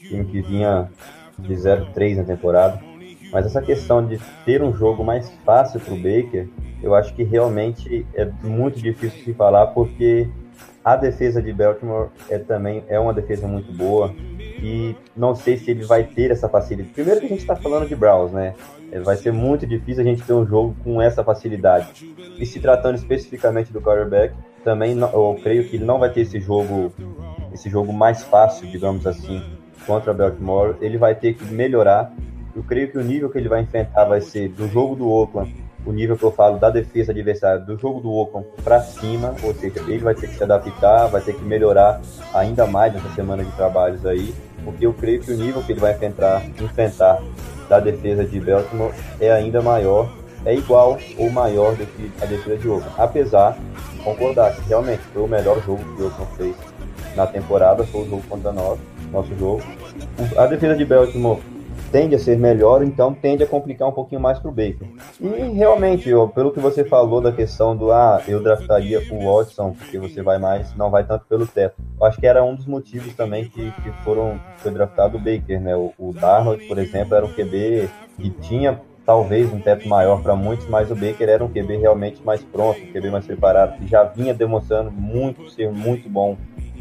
[0.00, 0.90] time que vinha
[1.38, 2.80] de 0-3 na temporada.
[3.32, 6.48] Mas essa questão de ter um jogo mais fácil para o Baker,
[6.82, 10.28] eu acho que realmente é muito difícil de falar, porque
[10.82, 15.70] A defesa de Baltimore é também é uma defesa muito boa e não sei se
[15.70, 16.94] ele vai ter essa facilidade.
[16.94, 18.54] Primeiro que a gente está falando de Browns, né?
[18.90, 22.06] É, vai ser muito difícil a gente ter um jogo com essa facilidade.
[22.38, 26.40] E se tratando especificamente do quarterback, também eu creio que ele não vai ter esse
[26.40, 26.90] jogo,
[27.52, 29.42] esse jogo mais fácil, digamos assim,
[29.86, 30.76] contra Baltimore.
[30.80, 32.10] Ele vai ter que melhorar.
[32.54, 35.54] Eu creio que o nível que ele vai enfrentar vai ser do jogo do Oakland,
[35.86, 39.54] o nível que eu falo da defesa adversária, do jogo do Oakland para cima, ou
[39.54, 42.00] seja, ele vai ter que se adaptar, vai ter que melhorar
[42.34, 44.34] ainda mais nessa semana de trabalhos aí,
[44.64, 47.22] porque eu creio que o nível que ele vai enfrentar, enfrentar
[47.68, 50.12] da defesa de Baltimore é ainda maior,
[50.44, 52.94] é igual ou maior do que a defesa de Oakland.
[52.98, 53.56] Apesar
[53.94, 56.56] de concordar que realmente foi o melhor jogo que o Oakland fez
[57.14, 58.78] na temporada, foi o jogo contra nós,
[59.12, 59.62] nosso jogo.
[60.36, 61.40] A defesa de Baltimore
[61.90, 64.86] tende a ser melhor, então tende a complicar um pouquinho mais para o Baker.
[65.20, 69.72] E realmente, ó, pelo que você falou da questão do ah, eu draftaria o Watson,
[69.72, 71.76] porque você vai mais, não vai tanto pelo teto.
[72.00, 75.60] Eu acho que era um dos motivos também que, que foram foi draftado o Baker,
[75.60, 75.76] né?
[75.76, 80.36] O, o Darnold, por exemplo, era um QB que tinha talvez um teto maior para
[80.36, 83.86] muitos, mas o Baker era um QB realmente mais pronto, um QB mais preparado, que
[83.86, 86.36] já vinha demonstrando muito ser muito bom,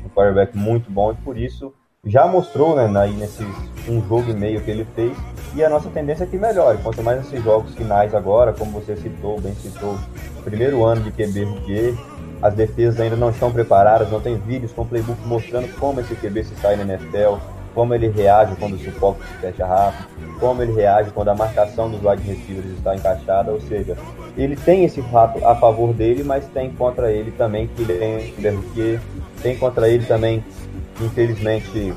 [0.05, 1.73] um quarterback muito bom, e por isso
[2.05, 3.43] já mostrou, né, aí nesse
[3.87, 5.17] um jogo e meio que ele fez,
[5.55, 6.77] e a nossa tendência é que melhore.
[6.83, 9.97] Quanto mais esses jogos finais agora, como você citou, bem citou,
[10.43, 11.97] primeiro ano de QB rookie,
[12.41, 16.43] as defesas ainda não estão preparadas, não tem vídeos com playbook mostrando como esse QB
[16.43, 17.35] se sai na NFL,
[17.73, 20.07] como ele reage quando o suporte se fecha rápido,
[20.39, 23.97] como ele reage quando a marcação dos wide receivers está encaixada, ou seja,
[24.37, 28.99] ele tem esse fato a favor dele, mas tem contra ele também que é rookie,
[29.41, 30.43] tem contra ele também
[31.01, 31.93] infelizmente,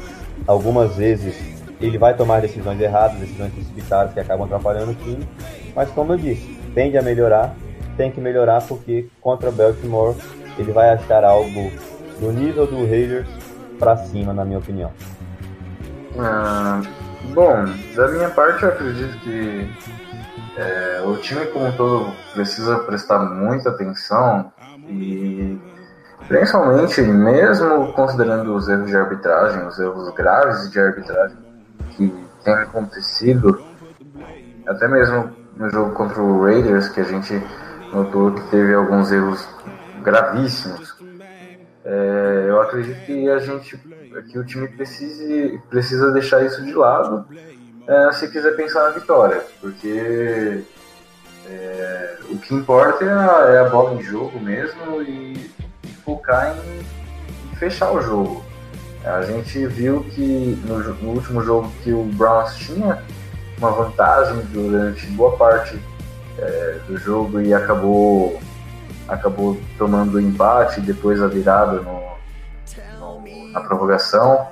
[0.47, 1.35] algumas vezes
[1.83, 5.29] ele vai tomar decisões erradas, decisões precipitadas que acabam atrapalhando o time.
[5.75, 7.55] Mas como eu disse, tende a melhorar,
[7.97, 10.15] tem que melhorar porque contra Baltimore
[10.57, 11.73] ele vai achar algo
[12.21, 13.29] do nível do Raiders
[13.79, 14.93] para cima, na minha opinião.
[16.19, 16.83] Ah,
[17.35, 17.65] bom,
[17.97, 19.69] da minha parte eu acredito que
[20.57, 24.53] é, o time como um todo precisa prestar muita atenção
[24.89, 25.59] e
[26.29, 31.37] Principalmente, mesmo considerando os erros de arbitragem, os erros graves de arbitragem
[31.97, 32.13] que
[32.45, 33.65] têm acontecido,
[34.67, 37.43] até mesmo no jogo contra o Raiders, que a gente
[37.93, 39.47] notou que teve alguns erros
[40.03, 40.97] gravíssimos.
[41.85, 43.77] É, eu acredito que a gente,
[44.31, 47.27] que o time precise, precisa deixar isso de lado
[47.87, 50.63] é, se quiser pensar na vitória, porque
[51.47, 55.51] é, o que importa é a, é bola em jogo mesmo e
[56.05, 56.79] focar em,
[57.53, 58.52] em fechar o jogo.
[59.05, 63.03] A gente viu que no, no, último jogo que o Browns tinha
[63.59, 65.81] uma vantagem durante boa parte
[66.39, 68.41] é, do jogo e acabou
[69.09, 72.01] acabou tomando o empate depois a virada no,
[72.99, 74.47] no, na prorrogação.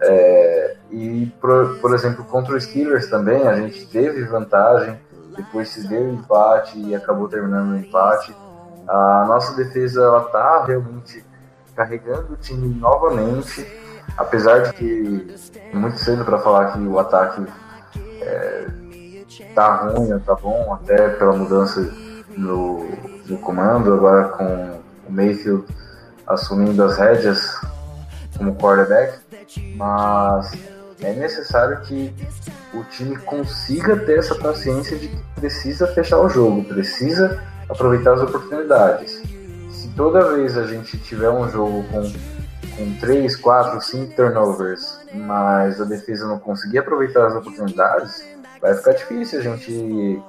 [0.00, 4.98] É, e, por, por exemplo, contra os Steelers também, a gente teve vantagem,
[5.36, 8.34] depois se deu empate e acabou terminando o empate.
[8.86, 11.24] A nossa defesa ela tá realmente
[11.78, 13.64] carregando o time novamente,
[14.16, 15.34] apesar de que
[15.72, 17.46] é muito cedo para falar que o ataque
[18.20, 18.66] é,
[19.54, 21.88] tá ruim tá bom, até pela mudança
[22.36, 22.84] no,
[23.26, 25.64] no comando, agora com o Mayfield
[26.26, 27.56] assumindo as rédeas
[28.36, 29.20] como quarterback,
[29.76, 30.50] mas
[31.00, 32.12] é necessário que
[32.74, 38.22] o time consiga ter essa consciência de que precisa fechar o jogo, precisa aproveitar as
[38.22, 39.37] oportunidades.
[39.98, 42.02] Toda vez a gente tiver um jogo com,
[42.76, 48.24] com 3, 4, 5 turnovers, mas a defesa não conseguir aproveitar as oportunidades,
[48.62, 50.22] vai ficar difícil a gente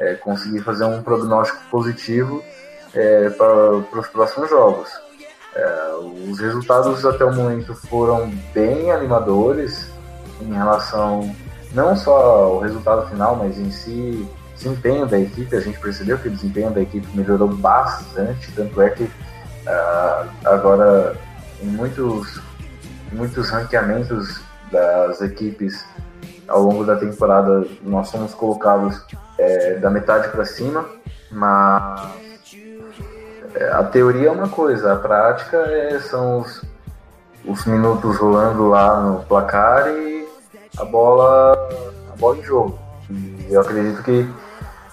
[0.00, 2.42] é, conseguir fazer um prognóstico positivo
[2.92, 4.90] é, para os próximos jogos.
[5.54, 5.92] É,
[6.28, 9.88] os resultados até o momento foram bem animadores
[10.40, 11.32] em relação
[11.72, 14.28] não só ao resultado final, mas em si
[14.62, 18.90] desempenho da equipe, a gente percebeu que o desempenho da equipe melhorou bastante, tanto é
[18.90, 21.16] que uh, agora
[21.60, 22.40] em muitos,
[23.12, 25.84] muitos ranqueamentos das equipes
[26.48, 29.04] ao longo da temporada nós somos colocados
[29.38, 30.86] é, da metade para cima,
[31.30, 32.10] mas
[33.54, 36.62] é, a teoria é uma coisa, a prática é, são os,
[37.44, 40.26] os minutos rolando lá no placar e
[40.78, 41.52] a bola,
[42.12, 42.78] a bola em jogo.
[43.10, 44.28] E eu acredito que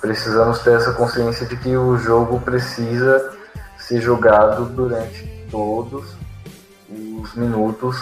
[0.02, 3.38] precisamos ter essa consciência de que o jogo precisa
[3.78, 6.16] ser jogado durante todos
[6.90, 7.98] os minutos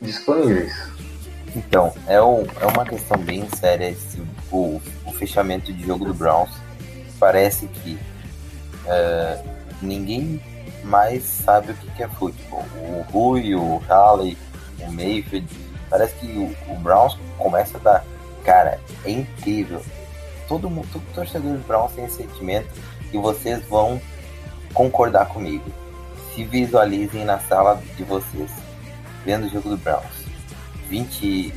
[0.00, 0.72] disponíveis.
[1.54, 6.14] Então, é, o, é uma questão bem séria esse, o, o fechamento de jogo do
[6.14, 6.50] Browns.
[7.18, 7.98] Parece que
[8.86, 9.48] uh,
[9.80, 10.42] ninguém
[10.82, 12.64] mais sabe o que que é futebol.
[12.76, 14.36] O Rui, o Halley,
[14.80, 15.46] o Mayfield,
[15.88, 18.04] parece que o, o Browns começa a dar.
[18.44, 19.80] Cara, é incrível.
[20.48, 22.68] Todo mundo, todo torcedor do Browns tem esse sentimento
[23.12, 24.00] e vocês vão
[24.72, 25.64] concordar comigo.
[26.34, 28.50] Se visualizem na sala de vocês,
[29.24, 30.24] vendo o jogo do Browns.
[30.88, 31.52] 20,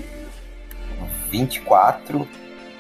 [1.30, 2.28] 24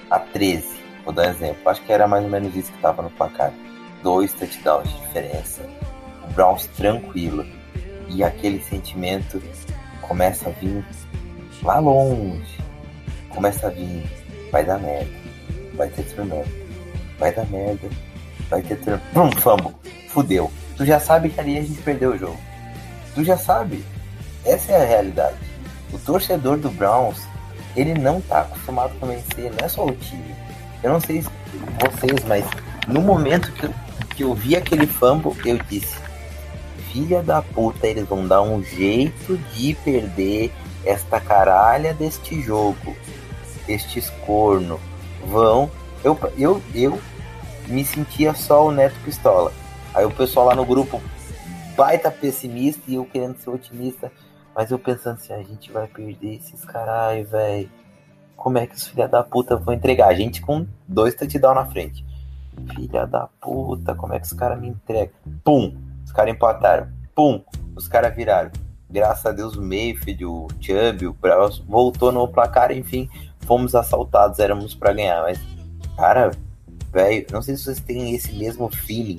[0.10, 0.78] a 13.
[1.04, 1.70] Vou dar um exemplo.
[1.70, 3.52] Acho que era mais ou menos isso que estava no placar.
[4.04, 5.67] Dois touchdowns de diferença.
[6.24, 7.46] O Browns tranquilo.
[8.10, 9.41] E aquele sentimento
[10.02, 10.86] começa a vir
[11.63, 12.58] lá longe.
[13.30, 14.04] Começa a vir.
[14.52, 15.17] Vai dar merda.
[15.78, 16.46] Vai ter turnover.
[17.18, 17.88] Vai dar merda.
[18.50, 19.08] Vai ter turnover.
[19.13, 19.76] Pum, fumble.
[20.10, 20.52] Fudeu.
[20.76, 22.40] Tu já sabe que ali a gente perdeu o jogo.
[23.16, 23.84] Tu já sabe.
[24.44, 25.38] Essa é a realidade.
[25.94, 27.26] O torcedor do Browns
[27.78, 30.36] ele não tá acostumado a vencer, não é só o time.
[30.82, 32.44] Eu não sei vocês, mas
[32.88, 33.74] no momento que eu,
[34.16, 35.96] que eu vi aquele fumble, eu disse:
[36.92, 40.52] Filha da puta, eles vão dar um jeito de perder
[40.84, 42.96] esta caralha deste jogo,
[43.68, 44.80] estes corno.
[45.26, 45.70] Vão.
[46.04, 47.00] Eu, eu, eu
[47.68, 49.52] me sentia só o Neto Pistola.
[49.94, 51.02] Aí o pessoal lá no grupo,
[51.76, 54.12] baita pessimista e eu querendo ser otimista.
[54.56, 57.70] Mas eu pensando assim, a gente vai perder esses caralho, velho.
[58.36, 60.08] Como é que os filha da puta vão entregar?
[60.08, 62.06] A gente com dois touchdown na frente.
[62.76, 65.14] Filha da puta, como é que os caras me entregam?
[65.44, 65.76] Pum!
[66.04, 66.88] Os caras empataram.
[67.14, 67.44] Pum!
[67.76, 68.52] Os caras viraram.
[68.90, 73.10] Graças a Deus o Mayfield, o Chubb, o Browns voltou no placar, enfim,
[73.48, 75.24] fomos assaltados, éramos para ganhar.
[75.24, 75.40] Mas,
[75.96, 76.32] cara,
[76.92, 79.18] velho, não sei se vocês têm esse mesmo feeling.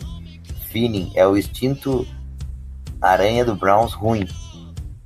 [0.69, 2.07] Feeling é o instinto
[3.01, 4.27] aranha do Browns ruim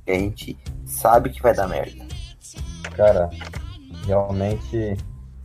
[0.07, 2.05] a gente sabe que vai dar merda.
[2.95, 3.29] Cara,
[4.05, 4.97] realmente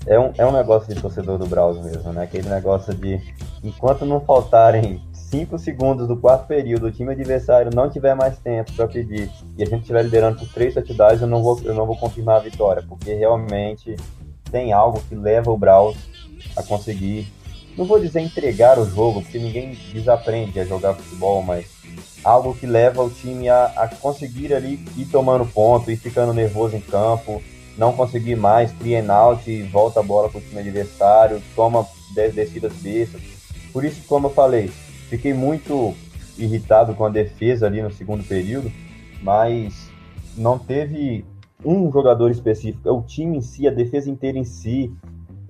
[0.07, 2.25] é um, é um negócio de torcedor do Browns mesmo, né?
[2.25, 3.21] Aquele negócio de
[3.63, 8.73] enquanto não faltarem 5 segundos do quarto período, o time adversário não tiver mais tempo
[8.73, 11.87] para pedir e a gente estiver liderando por três touchdowns, eu não vou eu não
[11.87, 13.95] vou confirmar a vitória, porque realmente
[14.51, 15.99] tem algo que leva o Browns
[16.57, 17.31] a conseguir,
[17.77, 21.67] não vou dizer entregar o jogo, porque ninguém desaprende a jogar futebol, mas
[22.25, 26.75] algo que leva o time a, a conseguir ali ir tomando ponto, e ficando nervoso
[26.75, 27.43] em campo,
[27.77, 28.73] não conseguir mais,
[29.47, 33.21] e volta a bola para o time adversário, toma 10 descidas bestas.
[33.73, 34.73] Por isso, como eu falei,
[35.09, 35.95] fiquei muito
[36.37, 38.71] irritado com a defesa ali no segundo período,
[39.23, 39.91] mas
[40.37, 41.25] não teve
[41.65, 44.95] um jogador específico, o time em si, a defesa inteira em si,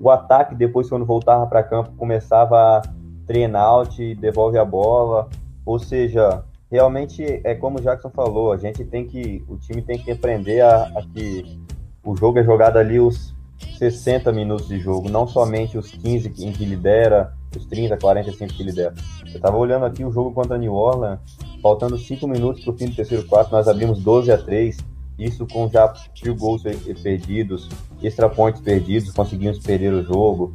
[0.00, 2.82] o ataque depois quando voltava para campo começava a
[3.26, 5.28] treinar out, devolve a bola,
[5.66, 9.98] ou seja, realmente é como o Jackson falou, a gente tem que, o time tem
[9.98, 11.60] que aprender a, a que
[12.02, 13.34] o jogo é jogado ali os
[13.78, 18.62] 60 minutos de jogo, não somente os 15 em que lidera, os 30, 45 que
[18.62, 18.94] lidera.
[19.26, 21.18] Eu estava olhando aqui o jogo contra a New Orleans,
[21.62, 24.76] faltando 5 minutos para o fim do terceiro quarto, nós abrimos 12 a 3,
[25.18, 26.62] isso com já field goals
[27.02, 27.68] perdidos,
[28.02, 30.54] extra points perdidos, conseguimos perder o jogo.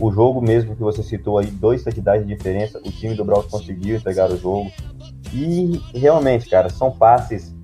[0.00, 3.46] O jogo mesmo que você citou aí, dois touchdowns de diferença, o time do Browns
[3.46, 4.70] conseguiu entregar o jogo.
[5.32, 7.54] E realmente, cara, são passes,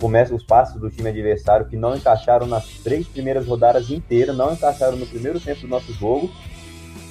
[0.00, 4.52] começam os passes do time adversário que não encaixaram nas três primeiras rodadas inteiras, não
[4.52, 6.30] encaixaram no primeiro tempo do nosso jogo.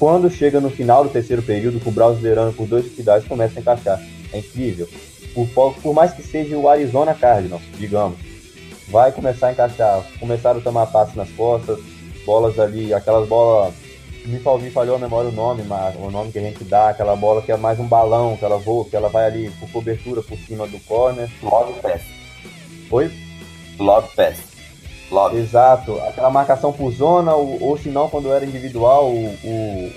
[0.03, 3.61] Quando chega no final do terceiro período, com o liderando por dois unidades, começa a
[3.61, 4.01] encaixar.
[4.33, 4.85] É incrível.
[5.33, 8.19] Por, por mais que seja o Arizona Cardinals, digamos,
[8.89, 10.03] vai começar a encaixar.
[10.19, 11.79] Começaram a tomar passes nas costas,
[12.25, 13.73] bolas ali, aquelas bolas
[14.25, 17.15] me, me falhou a memória o nome, mas o nome que a gente dá, aquela
[17.15, 20.21] bola que é mais um balão, que ela voa, que ela vai ali por cobertura
[20.21, 21.29] por cima do corner.
[21.41, 22.01] Lob pass.
[22.91, 23.09] Oi?
[23.79, 24.52] Lob pass.
[25.13, 25.37] Lob.
[25.37, 29.25] Exato, aquela marcação por zona, ou, ou se não, quando era individual, o,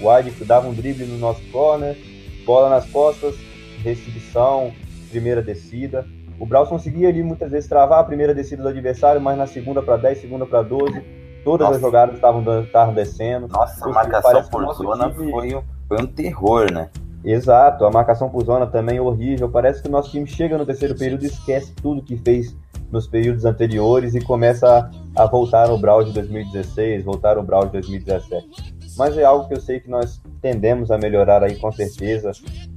[0.00, 1.96] o wide dava um drible no nosso corner,
[2.44, 3.34] bola nas costas,
[3.82, 4.72] restrição,
[5.10, 6.06] primeira descida.
[6.38, 9.82] O Braus conseguia ali muitas vezes travar a primeira descida do adversário, mas na segunda
[9.82, 11.76] para 10, segunda para 12 Todas Nossa.
[11.76, 13.46] as jogadas estavam descendo.
[13.46, 15.30] Nossa, a marcação por zona time...
[15.30, 16.90] foi, um, foi um terror, né?
[17.24, 19.48] Exato, a marcação por zona também é horrível.
[19.48, 22.52] Parece que o nosso time chega no terceiro período e esquece tudo que fez
[22.96, 27.66] nos períodos anteriores e começa a, a voltar no Brawl de 2016, voltar no Brawl
[27.66, 28.74] de 2017.
[28.96, 32.32] Mas é algo que eu sei que nós tendemos a melhorar aí com certeza.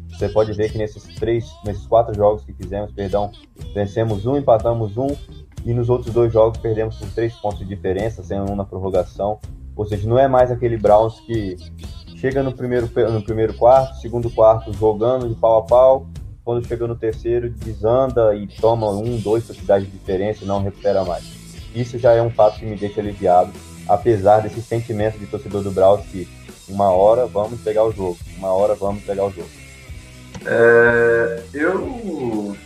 [0.09, 3.31] Você pode ver que nesses três, nesses quatro jogos que fizemos, perdão,
[3.73, 5.15] vencemos um, empatamos um
[5.65, 9.39] e nos outros dois jogos perdemos por três pontos de diferença, sendo um na prorrogação.
[9.73, 11.55] Ou seja, não é mais aquele Browns que
[12.17, 16.07] chega no primeiro, no primeiro quarto, segundo quarto jogando de pau a pau,
[16.49, 21.05] quando chega no terceiro desanda e toma um, dois touchdowns de diferença e não recupera
[21.05, 21.23] mais.
[21.75, 23.53] Isso já é um fato que me deixa aliviado,
[23.87, 26.27] apesar desse sentimento de torcedor do Browns que
[26.67, 29.47] uma hora vamos pegar o jogo, uma hora vamos pegar o jogo.
[30.43, 32.57] É, eu,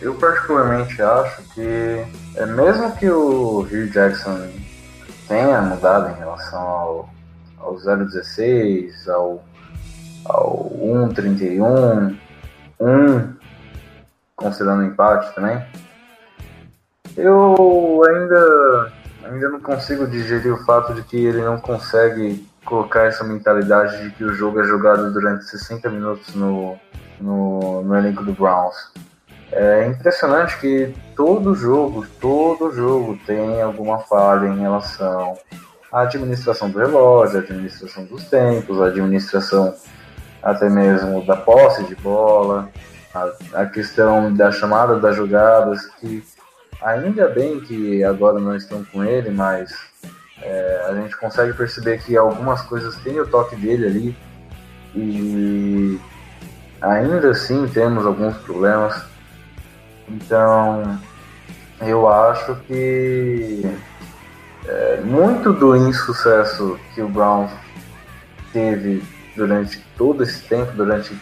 [0.00, 4.48] eu particularmente acho que, é, mesmo que o Hugh Jackson
[5.28, 7.10] tenha mudado em relação ao,
[7.60, 9.44] ao 016, ao,
[10.24, 12.18] ao 131,
[12.80, 13.34] 1,
[14.36, 15.64] considerando o empate também,
[17.16, 18.92] eu ainda,
[19.24, 24.10] ainda não consigo digerir o fato de que ele não consegue colocar essa mentalidade de
[24.10, 26.78] que o jogo é jogado durante 60 minutos no,
[27.20, 28.92] no, no elenco do Browns.
[29.50, 35.36] É impressionante que todo jogo, todo jogo tem alguma falha em relação
[35.90, 39.74] à administração do relógio, à administração dos tempos, à administração
[40.42, 42.68] até mesmo da posse de bola,
[43.14, 46.22] a, a questão da chamada das jogadas, que
[46.82, 49.74] ainda bem que agora não estão com ele, mas
[50.42, 54.16] é, a gente consegue perceber que algumas coisas têm o toque dele ali
[54.94, 56.00] e
[56.80, 59.02] ainda assim temos alguns problemas.
[60.08, 60.98] Então
[61.80, 63.62] eu acho que
[64.66, 67.48] é, muito do insucesso que o Brown
[68.52, 69.02] teve
[69.38, 71.14] durante todo esse tempo, durante,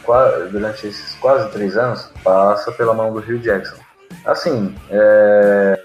[0.51, 3.77] durante esses quase três anos, passa pela mão do Rio Jackson.
[4.25, 5.81] Assim, é,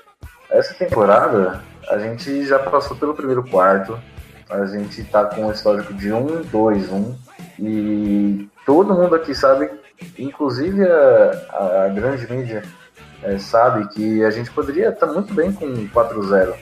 [0.49, 3.99] essa temporada a gente já passou pelo primeiro quarto,
[4.49, 7.15] a gente tá com um histórico de 1, 2, 1,
[7.59, 9.69] e todo mundo aqui sabe,
[10.17, 12.63] inclusive a, a grande mídia,
[13.23, 16.53] é, sabe que a gente poderia estar tá muito bem com 4-0.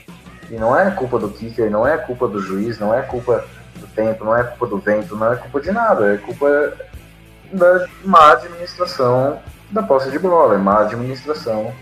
[0.49, 3.45] E não é culpa do kicker, não é culpa do juiz, não é culpa
[3.79, 6.73] do tempo, não é culpa do vento, não é culpa de nada, é culpa
[7.51, 9.39] da má administração
[9.71, 11.73] da posse de bola, é má administração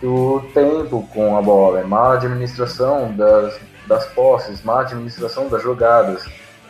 [0.00, 6.24] do tempo com a bola, é má administração das, das posses, má administração das jogadas.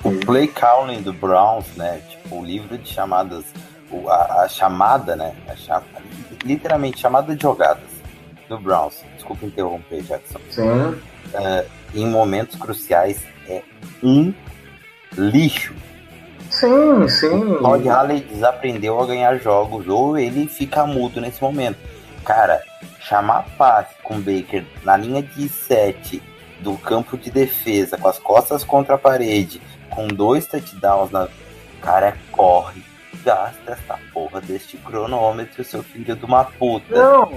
[0.04, 2.00] O play calling do Browns, né?
[2.08, 3.44] Tipo, o livro de chamadas,
[4.08, 5.34] a, a chamada, né?
[5.68, 5.82] A.
[6.44, 7.90] Literalmente, chamada de jogadas
[8.48, 9.02] do Browns.
[9.14, 10.38] Desculpa interromper, Jackson.
[10.50, 10.70] Sim.
[10.70, 13.62] Uh, em momentos cruciais é
[14.02, 14.32] um
[15.16, 15.74] lixo.
[16.50, 17.52] Sim, sim.
[17.52, 21.78] O Todd Halley desaprendeu a ganhar jogos, ou ele fica mudo nesse momento.
[22.24, 22.62] Cara,
[23.00, 26.22] chamar passe com Baker na linha de 7
[26.60, 29.60] do campo de defesa, com as costas contra a parede,
[29.90, 31.28] com dois touchdowns na.
[31.82, 32.82] Cara, corre,
[33.22, 36.96] gasta essa porra deste cronômetro, seu filho de uma puta.
[36.96, 37.28] Não,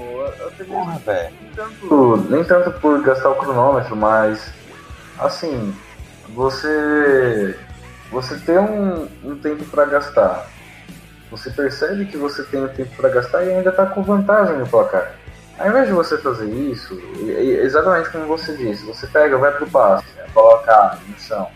[0.67, 1.34] porra, velho.
[1.41, 4.53] Nem tanto, nem tanto por gastar o cronômetro, mas
[5.19, 5.75] assim,
[6.30, 7.59] você
[8.12, 10.47] você tem um, um tempo para gastar.
[11.32, 14.68] Você percebe que você tem o tempo para gastar e ainda está com vantagem no
[14.68, 15.14] placar.
[15.60, 16.97] Ao invés de você fazer isso,
[17.28, 21.47] exatamente como você disse, você pega, vai pro passe, né, coloca no chão.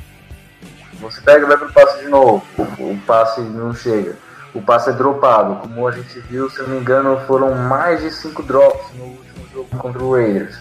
[0.99, 4.15] Você pega, vai pro passe de novo, o passe não chega.
[4.53, 8.11] O passe é dropado, como a gente viu, se não me engano, foram mais de
[8.11, 10.59] 5 drops no último jogo contra o Raiders,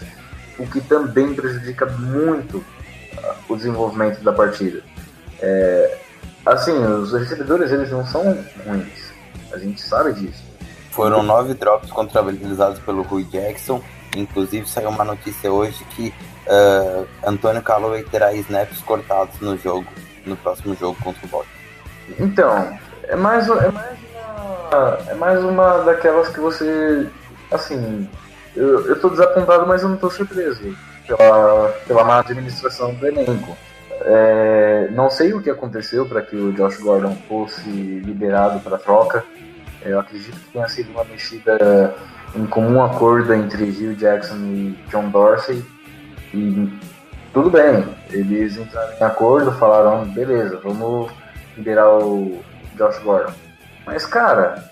[0.57, 2.63] o que também prejudica muito
[3.21, 4.81] ah, o desenvolvimento da partida.
[5.45, 5.97] É,
[6.45, 8.23] assim, os recebedores eles não são
[8.65, 9.11] ruins.
[9.51, 10.41] A gente sabe disso.
[10.91, 13.83] Foram nove drops contabilizados pelo Rui Jackson.
[14.15, 16.13] Inclusive saiu uma notícia hoje que
[16.47, 19.87] uh, Antônio Calloway terá snaps cortados no jogo,
[20.25, 21.63] no próximo jogo contra o Baltimore.
[22.19, 24.99] Então, é mais, é mais uma.
[25.09, 27.09] É mais uma daquelas que você.
[27.51, 28.07] Assim,
[28.55, 30.75] eu, eu tô desapontado, mas eu não tô surpreso
[31.05, 33.57] pela, pela má administração do elenco.
[34.01, 39.23] É, não sei o que aconteceu para que o Josh Gordon fosse liberado para troca.
[39.81, 41.93] Eu acredito que tenha sido uma mexida
[42.35, 45.63] em comum acordo entre Hugh Jackson e John Dorsey.
[46.33, 46.69] E
[47.33, 51.11] tudo bem, eles entraram em acordo, falaram: beleza, vamos
[51.57, 52.41] liberar o
[52.75, 53.33] Josh Gordon.
[53.85, 54.71] Mas, cara,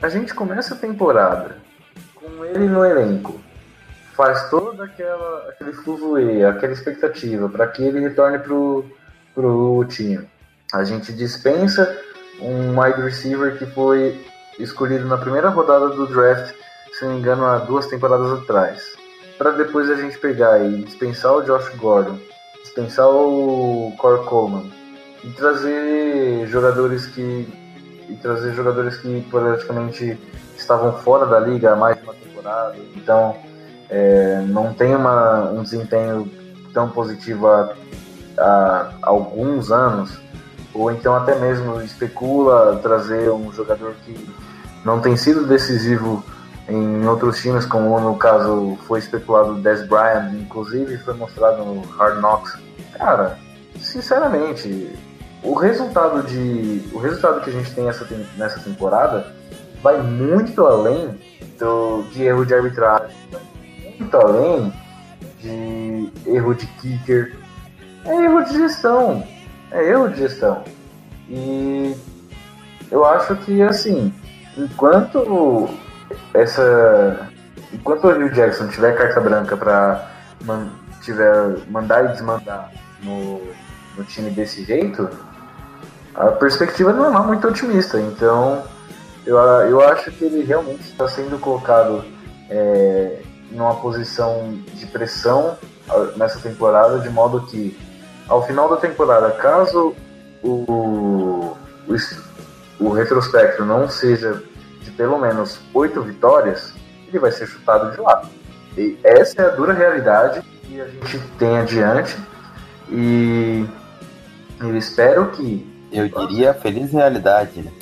[0.00, 1.56] a gente começa a temporada
[2.14, 3.41] com ele no elenco
[4.22, 8.84] faz toda aquela aquele fuzuê, aquela expectativa para que ele retorne pro
[9.34, 10.28] pro time.
[10.72, 12.00] A gente dispensa
[12.40, 14.24] um wide receiver que foi
[14.60, 16.54] escolhido na primeira rodada do draft,
[16.92, 18.94] se não me engano, há duas temporadas atrás.
[19.36, 22.16] Para depois a gente pegar e dispensar o Josh Gordon,
[22.62, 24.70] dispensar o Corey Coleman
[25.24, 27.48] e trazer jogadores que
[28.08, 30.16] e trazer jogadores que praticamente
[30.56, 32.76] estavam fora da liga há mais de uma temporada.
[32.94, 33.51] Então,
[33.92, 36.26] é, não tem uma, um desempenho
[36.72, 37.74] tão positivo há,
[38.38, 40.18] há, alguns anos,
[40.72, 44.34] ou então até mesmo especula trazer um jogador que
[44.82, 46.24] não tem sido decisivo
[46.66, 51.82] em outros times, como no caso foi especulado o Des Bryant, inclusive foi mostrado no
[51.82, 52.56] Hard Knocks.
[52.96, 53.38] Cara,
[53.78, 54.90] sinceramente,
[55.42, 58.06] o resultado de o resultado que a gente tem essa,
[58.38, 59.26] nessa temporada
[59.82, 61.20] vai muito além
[61.58, 63.14] do, de erro de arbitragem,
[64.02, 64.72] muito além
[65.40, 67.36] de erro de kicker.
[68.04, 69.26] É erro de gestão.
[69.70, 70.64] É erro de gestão.
[71.28, 71.94] E
[72.90, 74.12] eu acho que assim,
[74.56, 75.68] enquanto
[76.34, 77.28] essa.
[77.72, 80.10] Enquanto o Rio Jackson tiver carta branca para
[80.44, 80.68] man,
[81.00, 82.70] tiver mandar e desmandar
[83.02, 83.40] no,
[83.96, 85.08] no time desse jeito,
[86.14, 87.98] a perspectiva não é muito otimista.
[87.98, 88.62] Então
[89.24, 92.04] eu, eu acho que ele realmente está sendo colocado
[92.50, 93.22] é,
[93.52, 95.56] numa posição de pressão
[96.16, 97.76] nessa temporada, de modo que
[98.28, 99.94] ao final da temporada, caso
[100.42, 101.56] o, o,
[102.80, 104.42] o retrospecto não seja
[104.80, 106.72] de pelo menos oito vitórias,
[107.08, 108.28] ele vai ser chutado de lado.
[108.76, 112.16] E essa é a dura realidade que a gente tem adiante.
[112.88, 113.66] E
[114.60, 115.70] eu espero que.
[115.92, 117.72] Eu diria feliz realidade, né?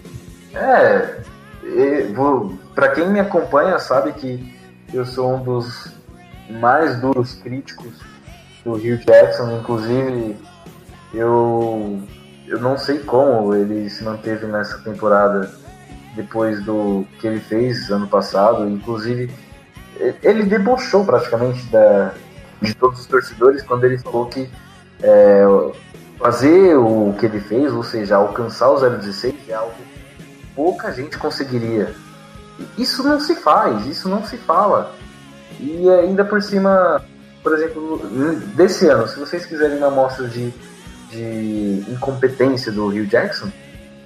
[0.52, 1.20] É.
[2.74, 4.59] Para quem me acompanha sabe que
[4.93, 5.93] eu sou um dos
[6.49, 7.93] mais duros críticos
[8.64, 10.36] do Rio Jackson, inclusive
[11.14, 12.03] eu
[12.47, 15.51] eu não sei como ele se manteve nessa temporada
[16.16, 18.68] depois do que ele fez ano passado.
[18.68, 19.30] Inclusive,
[20.22, 22.12] ele debochou praticamente da,
[22.61, 24.51] de todos os torcedores quando ele falou que
[25.01, 25.45] é,
[26.18, 31.16] fazer o que ele fez, ou seja, alcançar o 016, é algo que pouca gente
[31.16, 31.95] conseguiria.
[32.76, 34.94] Isso não se faz, isso não se fala.
[35.58, 37.02] E ainda por cima,
[37.42, 38.00] por exemplo,
[38.54, 40.52] desse ano, se vocês quiserem uma amostra de,
[41.11, 43.50] de incompetência do Rio Jackson,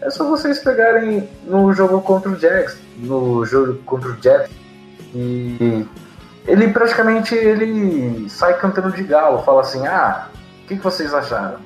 [0.00, 4.50] é só vocês pegarem no jogo contra o Jets, no jogo contra o Jets,
[5.14, 5.86] e
[6.46, 10.28] ele praticamente ele sai cantando de galo, fala assim, ah,
[10.62, 11.58] o que, que vocês acharam?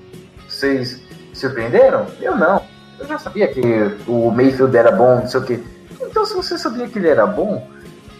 [0.49, 1.01] Vocês
[1.33, 2.07] surpreenderam?
[2.21, 2.63] Eu não.
[2.99, 3.61] Eu já sabia que
[4.07, 5.65] o Mayfield era bom, não sei o que.
[6.01, 7.69] Então se você sabia que ele era bom,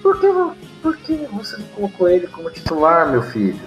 [0.03, 0.27] por que,
[0.83, 3.61] por que você colocou ele como titular, meu filho?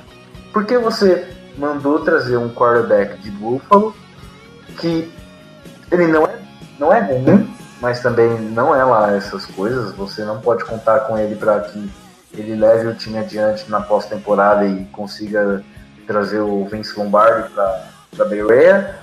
[0.52, 3.96] Por que você mandou trazer um quarterback de Buffalo
[4.80, 5.12] que
[5.92, 6.40] ele não é,
[6.80, 9.94] não é ruim, mas também não é lá essas coisas.
[9.94, 11.92] Você não pode contar com ele para que
[12.34, 15.64] ele leve o time adiante na pós-temporada e consiga
[16.08, 17.86] trazer o Vince Lombardi para
[18.20, 18.96] a Bereia.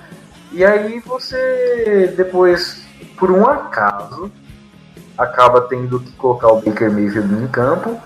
[0.51, 2.83] E aí você depois,
[3.17, 4.31] por um acaso,
[5.19, 7.99] acaba tendo que colocar o Baker Mayfield em campo.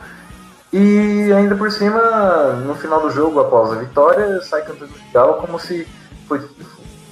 [0.73, 2.01] E ainda por cima,
[2.65, 5.87] no final do jogo, após a vitória, sai cantando de galo como se
[6.27, 6.41] foi,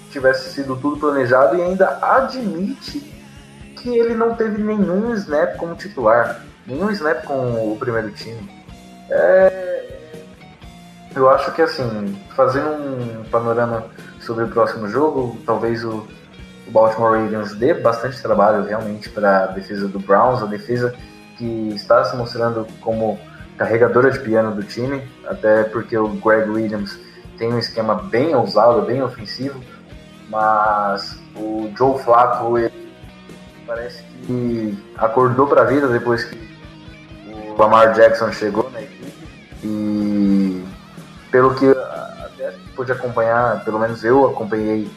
[0.09, 2.99] tivesse sido tudo planejado e ainda admite
[3.77, 8.49] que ele não teve nenhum snap como titular, nenhum snap com o primeiro time.
[9.11, 10.23] É...
[11.15, 13.85] Eu acho que assim, fazendo um panorama
[14.21, 16.07] sobre o próximo jogo, talvez o,
[16.67, 20.93] o Baltimore Ravens dê bastante trabalho realmente para a defesa do Browns, a defesa
[21.37, 23.19] que está se mostrando como
[23.57, 26.97] carregadora de piano do time, até porque o Greg Williams
[27.37, 29.61] tem um esquema bem ousado, bem ofensivo,
[30.29, 32.55] mas o Joe Flacco
[33.65, 36.37] parece que acordou para a vida depois que
[37.27, 39.13] o Lamar Jackson chegou na equipe.
[39.63, 40.63] E
[41.31, 44.89] pelo que até pude acompanhar, pelo menos eu acompanhei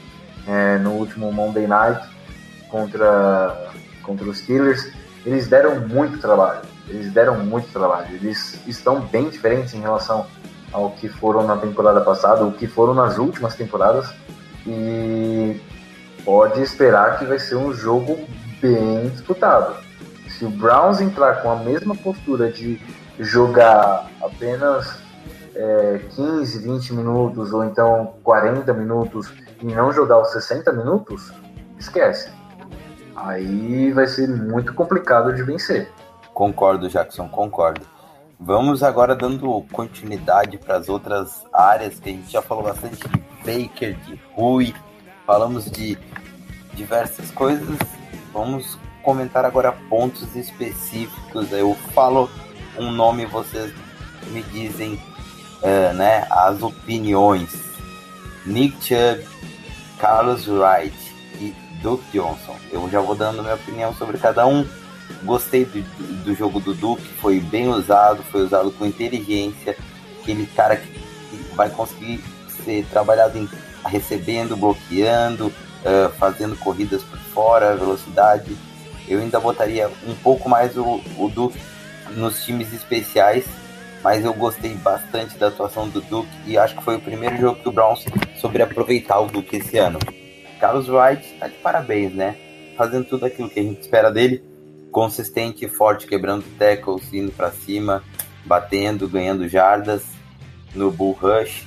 [0.47, 2.07] é, no último Monday Night
[2.71, 3.71] contra,
[4.03, 4.93] contra os Steelers,
[5.25, 6.63] eles deram muito trabalho.
[6.89, 8.15] Eles deram muito trabalho.
[8.15, 10.27] Eles estão bem diferentes em relação
[10.73, 14.13] ao que foram na temporada passada, o que foram nas últimas temporadas.
[14.67, 15.61] E
[16.25, 18.19] pode esperar que vai ser um jogo
[18.61, 19.77] bem disputado.
[20.29, 22.81] Se o Browns entrar com a mesma postura de
[23.19, 25.04] jogar apenas
[25.55, 31.33] é, 15, 20 minutos ou então 40 minutos e não jogar os 60 minutos,
[31.79, 32.31] esquece.
[33.17, 35.91] Aí vai ser muito complicado de vencer.
[36.33, 37.83] Concordo, Jackson, concordo.
[38.39, 43.25] Vamos agora dando continuidade para as outras áreas que a gente já falou bastante de
[43.39, 44.75] Baker, de Rui,
[45.25, 45.97] falamos de
[46.75, 47.79] diversas coisas.
[48.33, 51.53] Vamos comentar agora pontos específicos.
[51.53, 52.29] Eu falo
[52.77, 53.73] um nome vocês
[54.33, 55.01] me dizem
[55.65, 57.51] uh, né, as opiniões.
[58.45, 59.27] Nick Chubb,
[59.99, 60.95] Carlos Wright
[61.41, 62.57] e Duke Johnson.
[62.71, 64.67] Eu já vou dando minha opinião sobre cada um.
[65.23, 65.83] Gostei do,
[66.25, 69.77] do jogo do Duke, foi bem usado, foi usado com inteligência.
[70.21, 71.01] Aquele cara que
[71.55, 72.23] vai conseguir
[72.65, 73.49] ser trabalhado em
[73.87, 78.57] recebendo, bloqueando, uh, fazendo corridas por fora, velocidade.
[79.07, 81.61] Eu ainda botaria um pouco mais o, o Duke
[82.13, 83.45] nos times especiais,
[84.05, 87.59] mas eu gostei bastante da atuação do Duke e acho que foi o primeiro jogo
[87.59, 88.05] que o Browns
[88.37, 89.99] soube aproveitar o Duke esse ano.
[90.61, 92.37] Carlos Wright tá de parabéns, né?
[92.77, 94.45] Fazendo tudo aquilo que a gente espera dele.
[94.93, 98.05] consistente forte, quebrando tackles, indo para cima,
[98.45, 100.05] batendo, ganhando jardas
[100.75, 101.67] no bull rush.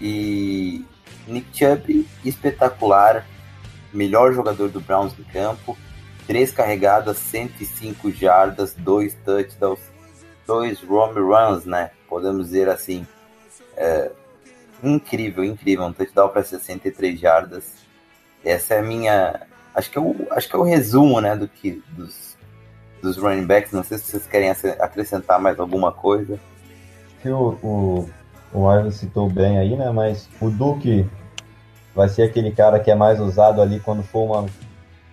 [0.00, 0.84] E
[1.28, 3.24] Nick Chubb, espetacular,
[3.94, 5.78] melhor jogador do Browns em campo,
[6.26, 9.80] três carregadas, 105 jardas, dois touchdowns,
[10.46, 11.90] dois home runs, né?
[12.08, 13.06] Podemos dizer assim.
[13.76, 14.10] É,
[14.82, 17.72] incrível, incrível, um touchdown para 63 jardas.
[18.44, 19.40] Essa é a minha,
[19.74, 22.36] acho que é o, acho que é o resumo, né, do que dos,
[23.02, 23.72] dos running backs.
[23.72, 26.38] Não sei se vocês querem acrescentar mais alguma coisa.
[27.24, 28.10] O, o,
[28.52, 29.90] o Arvin citou bem aí, né?
[29.90, 31.08] Mas o Duke
[31.94, 34.46] vai ser aquele cara que é mais usado ali quando for uma,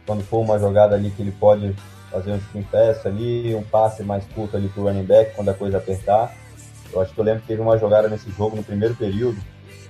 [0.06, 1.76] quando for uma jogada ali que ele pode
[2.14, 5.54] fazer um screen pass ali, um passe mais curto ali pro running back quando a
[5.54, 6.32] coisa apertar.
[6.94, 9.42] Eu acho que eu lembro que teve uma jogada nesse jogo no primeiro período,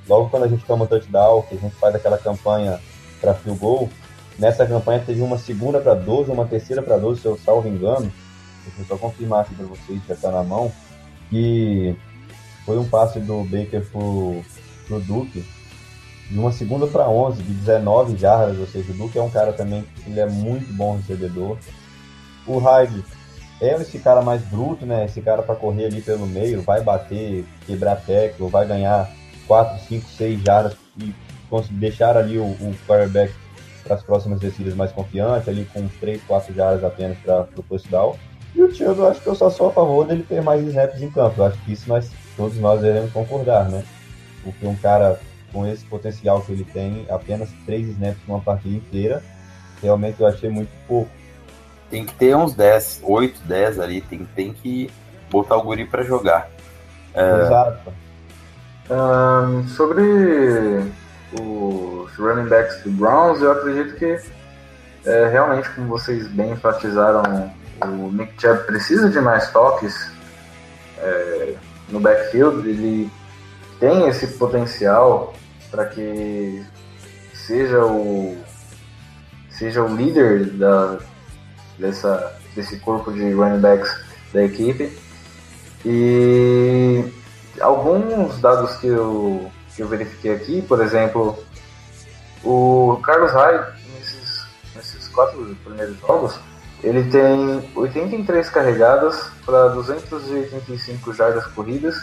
[0.07, 2.79] logo quando a gente toma um touchdown, que a gente faz aquela campanha
[3.19, 3.89] para field goal,
[4.39, 8.09] nessa campanha teve uma segunda para 12, uma terceira para 12, se eu salvo engano,
[8.63, 10.71] deixa eu só confirmar aqui para vocês, já está na mão,
[11.29, 11.93] que
[12.65, 14.41] foi um passe do Baker pro,
[14.87, 15.45] pro Duke,
[16.29, 19.51] de uma segunda para 11, de 19 jardas, ou seja, o Duke é um cara
[19.51, 21.57] também, ele é muito bom recebedor.
[22.45, 23.03] O Hyde
[23.61, 25.05] é esse cara mais bruto, né?
[25.05, 29.09] Esse cara para correr ali pelo meio, vai bater, quebrar tackle, vai ganhar
[29.47, 31.13] 4, 5, 6 jardas e
[31.71, 33.33] deixar ali o, o quarterback
[33.83, 38.15] para as próximas descidas mais confiante, ali com 3, 4 jardas apenas para o touchdown.
[38.55, 41.01] E o Chubb, eu acho que eu só sou a favor dele ter mais snaps
[41.01, 41.41] em campo.
[41.41, 43.83] Eu acho que isso nós, todos nós devemos concordar, né?
[44.43, 45.19] Porque um cara
[45.51, 49.23] com esse potencial que ele tem, apenas 3 snaps numa partida inteira,
[49.81, 51.11] realmente eu achei muito pouco.
[51.93, 54.89] Tem que ter uns 10, 8, 10 ali, tem, tem que
[55.29, 56.49] botar o guri para jogar.
[57.13, 57.41] É...
[57.41, 57.93] Exato.
[58.89, 60.01] Um, sobre
[61.39, 64.19] os running backs do Browns, eu acredito que
[65.05, 70.11] é, realmente, como vocês bem enfatizaram, o Nick Chubb precisa de mais toques
[70.97, 71.53] é,
[71.89, 72.67] no backfield.
[72.67, 73.11] Ele
[73.79, 75.35] tem esse potencial
[75.69, 76.65] para que
[77.35, 78.35] seja o
[79.51, 80.97] seja o líder da,
[81.77, 83.91] dessa, desse corpo de running backs
[84.33, 84.97] da equipe.
[85.85, 87.03] E
[87.59, 91.37] alguns dados que eu, que eu verifiquei aqui, por exemplo,
[92.43, 93.65] o Carlos Hyde,
[93.95, 94.45] nesses,
[94.75, 96.39] nesses quatro primeiros jogos,
[96.83, 101.95] ele tem 83 carregadas para 285 jardas corridas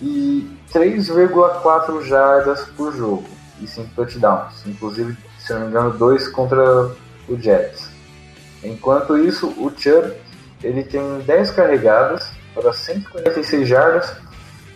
[0.00, 3.28] e 3,4 jardas por jogo
[3.60, 6.90] e 5 touchdowns, inclusive, se não me engano, dois contra
[7.28, 7.87] o Jets.
[8.62, 10.14] Enquanto isso, o Chubb
[10.62, 14.16] ele tem 10 carregadas para 146 jardas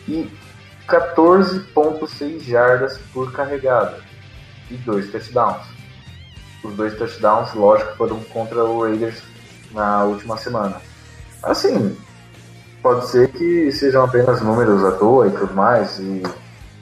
[0.07, 0.31] e
[0.89, 3.99] 14,6 jardas por carregada
[4.71, 5.67] e dois touchdowns.
[6.63, 9.23] Os dois touchdowns, lógico, foram contra o Raiders
[9.73, 10.81] na última semana.
[11.43, 11.97] Assim,
[12.83, 16.23] pode ser que sejam apenas números à toa e tudo mais, e,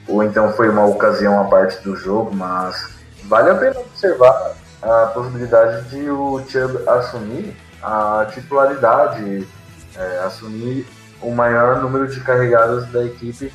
[0.07, 2.91] ou então foi uma ocasião à parte do jogo, mas
[3.23, 9.47] vale a pena observar a possibilidade de o Chubb assumir a titularidade,
[9.95, 10.87] é, assumir
[11.21, 13.51] o maior número de carregadas da equipe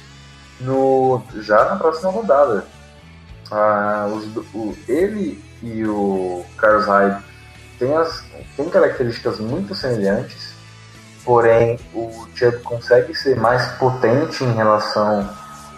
[0.61, 2.64] no, já na próxima rodada.
[3.51, 7.22] Ah, os, o, ele e o Carlos Hyde
[7.79, 8.24] têm, as,
[8.57, 10.55] têm características muito semelhantes,
[11.24, 15.29] porém o Chubb consegue ser mais potente em relação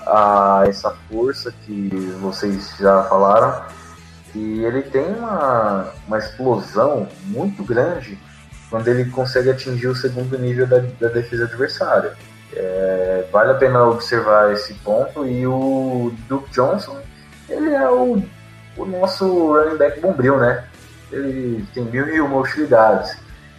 [0.07, 1.88] a essa força que
[2.20, 3.62] vocês já falaram.
[4.35, 8.18] E ele tem uma, uma explosão muito grande
[8.70, 12.12] quando ele consegue atingir o segundo nível da, da defesa adversária.
[12.55, 15.26] É, vale a pena observar esse ponto.
[15.26, 16.99] E o Duke Johnson,
[17.49, 18.22] ele é o,
[18.76, 20.64] o nosso running back bombril, né?
[21.11, 23.16] Ele tem mil e uma utilidades.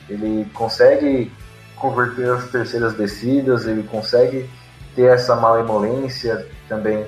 [0.08, 1.32] Ele consegue
[1.76, 4.50] converter as terceiras descidas, ele consegue
[4.96, 7.06] ter essa malemolência também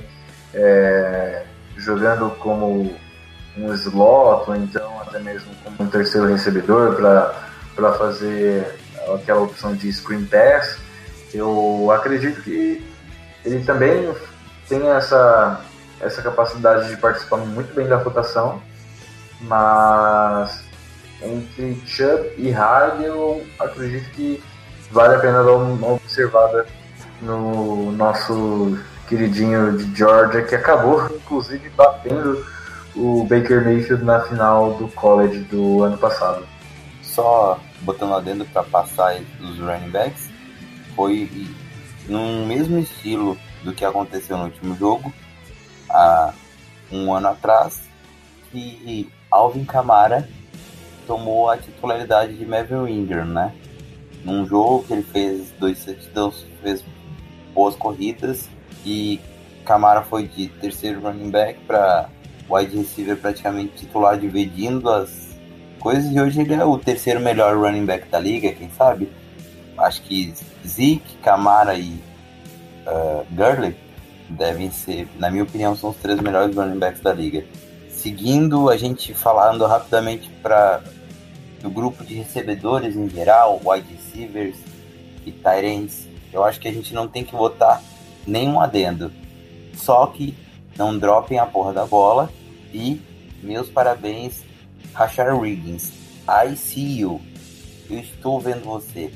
[0.53, 1.43] é,
[1.77, 2.95] jogando como
[3.57, 8.79] um slot, ou então até mesmo como um terceiro recebedor para fazer
[9.13, 10.77] aquela opção de screen pass.
[11.33, 12.85] Eu acredito que
[13.43, 14.13] ele também
[14.67, 15.61] tem essa,
[15.99, 18.61] essa capacidade de participar muito bem da rotação,
[19.41, 20.63] mas
[21.21, 24.43] entre Chubb e Hyde eu acredito que
[24.91, 26.65] vale a pena dar uma observada
[27.21, 28.77] no nosso
[29.07, 32.45] queridinho de Georgia, que acabou inclusive batendo
[32.95, 36.45] o Baker Mayfield na final do college do ano passado.
[37.01, 40.29] Só botando lá dentro para passar os running backs,
[40.95, 41.29] foi
[42.07, 45.13] no mesmo estilo do que aconteceu no último jogo,
[45.89, 46.33] há
[46.91, 47.81] um ano atrás,
[48.51, 50.27] que Alvin Kamara
[51.07, 53.53] tomou a titularidade de Melvin Ingram, né?
[54.23, 56.83] Num jogo que ele fez dois touchdowns, fez
[57.53, 58.49] boas corridas
[58.85, 59.19] e
[59.65, 62.09] Camara foi de terceiro running back para
[62.51, 65.31] wide receiver praticamente titular dividindo as
[65.79, 69.09] coisas e hoje ele é o terceiro melhor running back da liga, quem sabe?
[69.77, 70.33] Acho que
[70.65, 71.99] Zeke, Camara e
[72.85, 73.75] uh, Gurley
[74.29, 77.43] devem ser, na minha opinião, são os três melhores running backs da liga.
[77.89, 80.83] Seguindo, a gente falando rapidamente para
[81.63, 84.57] o grupo de recebedores em geral, wide receivers
[85.25, 85.33] e
[85.63, 87.81] ends, eu acho que a gente não tem que votar
[88.25, 89.11] nenhum adendo.
[89.75, 90.35] Só que
[90.77, 92.29] não dropem a porra da bola
[92.73, 93.01] e
[93.41, 94.43] meus parabéns,
[94.93, 95.91] Rashard Riggins.
[96.27, 97.21] I see you.
[97.89, 99.11] Eu estou vendo você.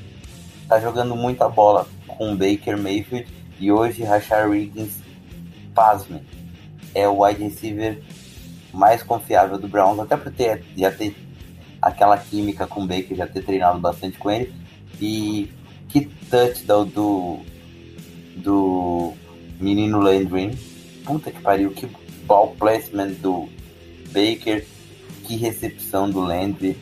[0.68, 3.26] Tá jogando muita bola com Baker Mayfield
[3.58, 5.00] e hoje Rashard Riggins,
[5.74, 6.20] pasme,
[6.94, 8.02] é o wide receiver
[8.72, 11.14] mais confiável do Browns, até por ter, já ter
[11.80, 14.52] aquela química com o Baker, já ter treinado bastante com ele.
[15.00, 15.50] E
[15.88, 17.38] que touchdown do,
[18.36, 19.12] do
[19.60, 20.58] menino Landry.
[21.04, 21.86] Puta que pariu, que
[22.26, 23.48] ball placement do
[24.08, 24.64] Baker,
[25.24, 26.76] que recepção do Landry.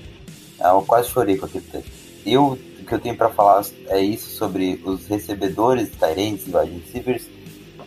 [0.61, 1.93] Ah, eu quase chorei com aquele touch.
[2.25, 6.81] Eu, o que eu tenho para falar é isso sobre os recebedores, Tyrants e wide
[6.81, 7.29] receivers.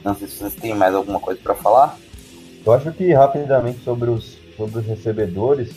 [0.04, 1.98] Não sei se vocês têm mais alguma coisa para falar.
[2.66, 5.72] Eu acho que rapidamente sobre os, sobre os recebedores,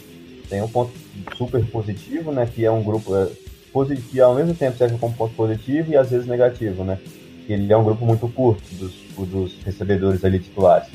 [0.48, 0.92] tem um ponto
[1.36, 2.46] super positivo, né?
[2.52, 3.28] Que é um grupo é,
[3.72, 6.98] positivo, ao mesmo tempo serve como ponto positivo e às vezes negativo, né?
[7.48, 8.92] Ele é um grupo muito curto dos,
[9.28, 10.88] dos recebedores ali titulares.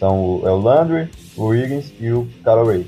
[0.00, 2.86] São o, é o Landry, o Wiggins e o Callaway.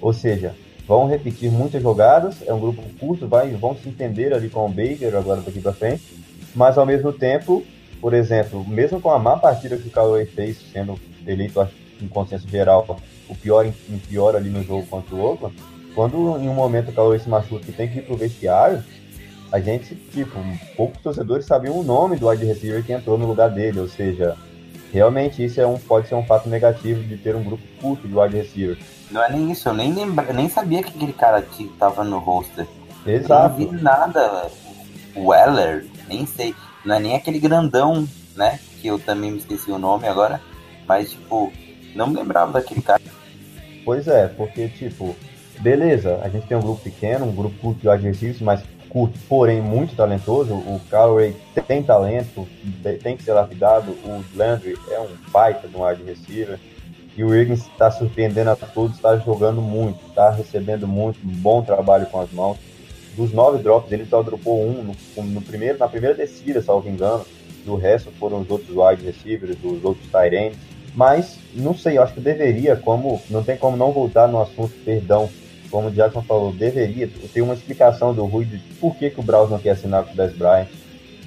[0.00, 0.54] Ou seja,
[0.86, 4.68] vão repetir muitas jogadas, é um grupo curto, vai, vão se entender ali com o
[4.68, 6.04] Baker agora daqui para frente,
[6.54, 7.64] mas ao mesmo tempo,
[8.00, 10.96] por exemplo, mesmo com a má partida que o Callaway fez, sendo
[11.26, 11.68] eleito
[12.00, 12.98] em consenso geral
[13.28, 15.56] o pior em, em pior ali no jogo contra o Oakland,
[15.96, 18.84] quando em um momento o Cauê se machuca e tem que ir pro vestiário,
[19.50, 20.38] a gente, tipo,
[20.76, 24.36] poucos torcedores sabiam o nome do wide receiver que entrou no lugar dele, ou seja,
[24.92, 28.14] realmente isso é um, pode ser um fato negativo de ter um grupo curto de
[28.14, 28.78] wide receiver.
[29.10, 32.18] Não é nem isso, eu nem, lembra, nem sabia que aquele cara que tava no
[32.18, 32.66] roster.
[33.06, 33.60] Exato.
[33.60, 34.50] Eu não vi nada.
[35.16, 36.54] Weller, nem sei.
[36.84, 38.58] Não é nem aquele grandão, né?
[38.80, 40.40] Que eu também me esqueci o nome agora.
[40.86, 41.52] Mas, tipo,
[41.94, 43.02] não me lembrava daquele cara.
[43.84, 45.14] Pois é, porque, tipo,
[45.60, 48.62] beleza, a gente tem um grupo pequeno, um grupo curto de adversários, mas
[48.92, 50.52] curto, porém muito talentoso.
[50.52, 51.34] O Callaway
[51.66, 52.46] tem talento,
[53.02, 53.92] tem que ser lapidado.
[54.04, 56.60] O Landry é um baita de um wide receiver.
[57.16, 61.62] E o Wiggins está surpreendendo a todos, está jogando muito, está recebendo muito, um bom
[61.62, 62.58] trabalho com as mãos.
[63.16, 67.24] Dos nove drops, ele só dropou um no, no primeiro, na primeira descida, salvo engano.
[67.64, 70.56] Do resto foram os outros wide receivers, os outros tight ends.
[70.94, 74.72] Mas, não sei, eu acho que deveria, como não tem como não voltar no assunto
[74.84, 75.28] perdão
[75.72, 79.22] como o Jackson falou, deveria ter uma explicação do Rui de por que, que o
[79.22, 80.68] Browns não quer assinar com o Dez Bryant,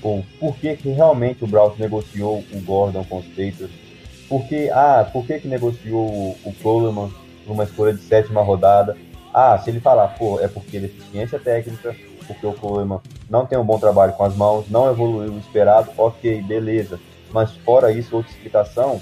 [0.01, 3.71] ou por que, que realmente o Browns negociou o Gordon com os Patriots,
[4.29, 7.11] por que, ah, por que, que negociou o, o Coleman
[7.45, 8.97] por uma escolha de sétima rodada.
[9.33, 13.57] Ah, se ele falar, pô, é porque ele é técnica, porque o Coleman não tem
[13.57, 16.99] um bom trabalho com as mãos, não evoluiu o esperado, ok, beleza.
[17.31, 19.01] Mas fora isso, outra explicação,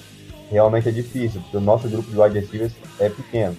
[0.50, 3.56] realmente é difícil, porque o nosso grupo de wide receivers é pequeno.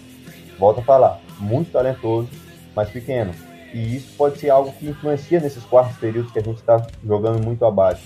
[0.59, 2.29] Volto a falar, muito talentoso,
[2.75, 3.33] mas pequeno.
[3.73, 7.43] E isso pode ser algo que influencia nesses quartos períodos que a gente está jogando
[7.43, 8.03] muito abaixo.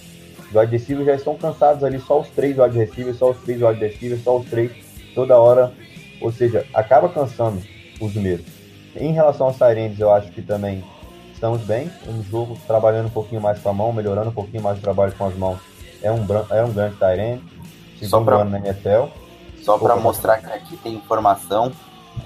[0.51, 3.79] Os receivers já estão cansados ali, só os três wide receivers, só os três wide
[3.79, 4.73] receivers, só os três,
[5.15, 5.73] toda hora.
[6.23, 7.63] Ou seja, acaba cansando
[8.01, 8.51] os mesmos.
[8.97, 10.83] Em relação aos Sirenes, eu acho que também
[11.35, 11.91] estamos bem.
[12.09, 15.13] Um jogo trabalhando um pouquinho mais com a mão, melhorando um pouquinho mais o trabalho
[15.13, 15.59] com as mãos.
[16.03, 17.43] É um, é um grande Tyrene.
[17.99, 19.07] Segundo pra, ano na NFL.
[19.63, 21.73] Só para mostrar que aqui tem informação,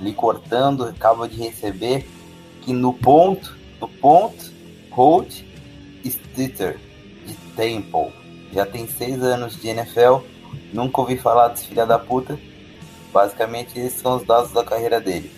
[0.00, 2.06] ali cortando, acaba de receber
[2.62, 4.52] que no ponto, no ponto,
[4.90, 5.42] Holt
[6.04, 6.78] Stitter
[7.26, 8.12] de Temple.
[8.52, 10.24] Já tem seis anos de NFL,
[10.72, 12.38] nunca ouvi falar desse filho da puta.
[13.12, 15.30] Basicamente, esses são os dados da carreira dele.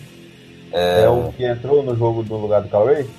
[0.71, 3.09] É, é o que entrou no jogo do lugar do Calray?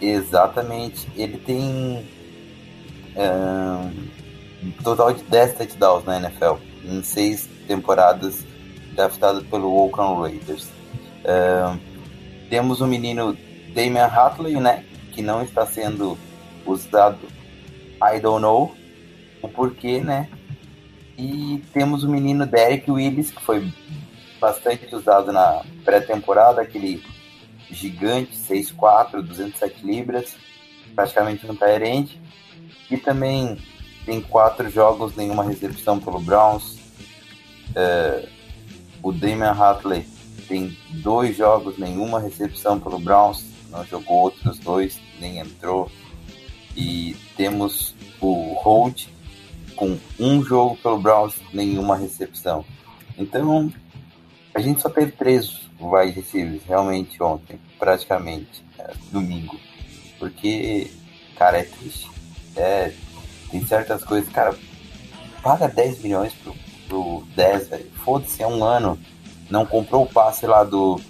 [0.00, 1.08] Exatamente.
[1.16, 2.06] Ele tem
[4.62, 8.44] um total de 10 touchdowns na NFL, em seis temporadas
[8.94, 10.68] draftado pelo Oakland Raiders.
[11.26, 11.78] Uh,
[12.48, 13.36] temos o menino
[13.74, 14.84] Damian Hatley, né?
[15.12, 16.16] Que não está sendo
[16.64, 17.26] usado.
[18.00, 18.72] I don't know
[19.42, 20.28] o porquê, né?
[21.18, 23.72] E temos o menino Derek Willis, que foi
[24.40, 27.02] bastante usado na pré-temporada, aquele
[27.70, 30.36] gigante, 6'4", 207 libras,
[30.94, 32.20] praticamente um coerente.
[32.90, 33.58] E também
[34.04, 36.78] tem quatro jogos, nenhuma recepção pelo Browns.
[37.70, 38.28] Uh,
[39.02, 40.06] o Damian Hatley
[40.48, 45.90] tem dois jogos, nenhuma recepção pelo Browns, não jogou outros dois, nem entrou.
[46.76, 49.06] E temos o Holt
[49.74, 52.64] com um jogo pelo Browns, nenhuma recepção.
[53.18, 53.72] Então,
[54.54, 59.58] a gente só teve três wide receivers realmente ontem, praticamente, é, domingo.
[60.18, 60.90] Porque,
[61.36, 62.10] cara, é triste.
[62.56, 62.92] É,
[63.50, 64.56] tem certas coisas, cara,
[65.42, 66.54] paga 10 milhões pro,
[66.88, 67.90] pro 10, velho.
[68.04, 68.98] Foda-se, é um ano.
[69.50, 71.00] Não comprou o passe lá do,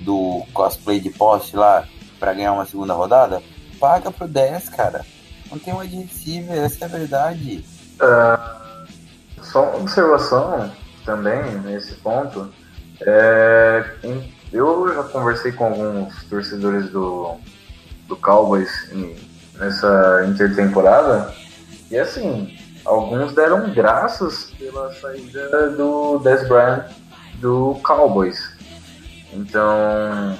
[0.00, 1.86] do cosplay de poste lá
[2.18, 3.42] pra ganhar uma segunda rodada?
[3.78, 5.04] Paga pro 10, cara.
[5.50, 7.64] Não tem wide receiver, essa é a verdade.
[8.00, 8.84] Ah,
[9.42, 10.72] só uma observação
[11.04, 12.52] também nesse ponto.
[13.00, 13.84] É,
[14.52, 17.36] eu já conversei com alguns torcedores do,
[18.08, 18.70] do Cowboys
[19.58, 21.32] nessa intertemporada
[21.90, 26.84] e assim, alguns deram graças pela saída do Des Bryant
[27.44, 28.42] do Cowboys.
[29.30, 30.34] Então,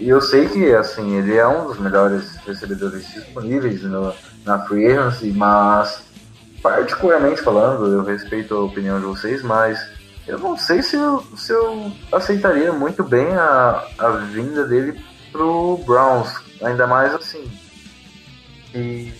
[0.00, 4.14] eu sei que assim, ele é um dos melhores recebedores disponíveis no,
[4.46, 6.04] na free agency, mas
[6.62, 9.78] particularmente falando, eu respeito a opinião de vocês, mas
[10.26, 14.98] eu não sei se eu, se eu aceitaria muito bem a, a vinda dele
[15.30, 16.32] pro Browns,
[16.62, 17.44] ainda mais assim.
[18.74, 19.12] E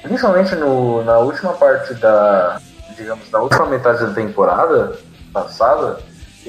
[0.00, 2.60] principalmente no, na última parte da,
[2.96, 4.96] digamos, da última metade da temporada
[5.32, 5.98] passada,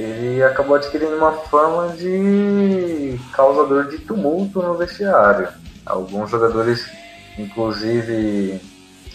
[0.02, 5.50] ele acabou adquirindo uma fama de causador de tumulto no vestiário.
[5.86, 6.86] Alguns jogadores,
[7.38, 8.62] inclusive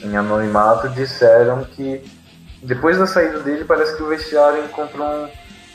[0.03, 2.03] em anonimato, disseram que
[2.62, 5.07] depois da saída dele parece que o vestiário encontrou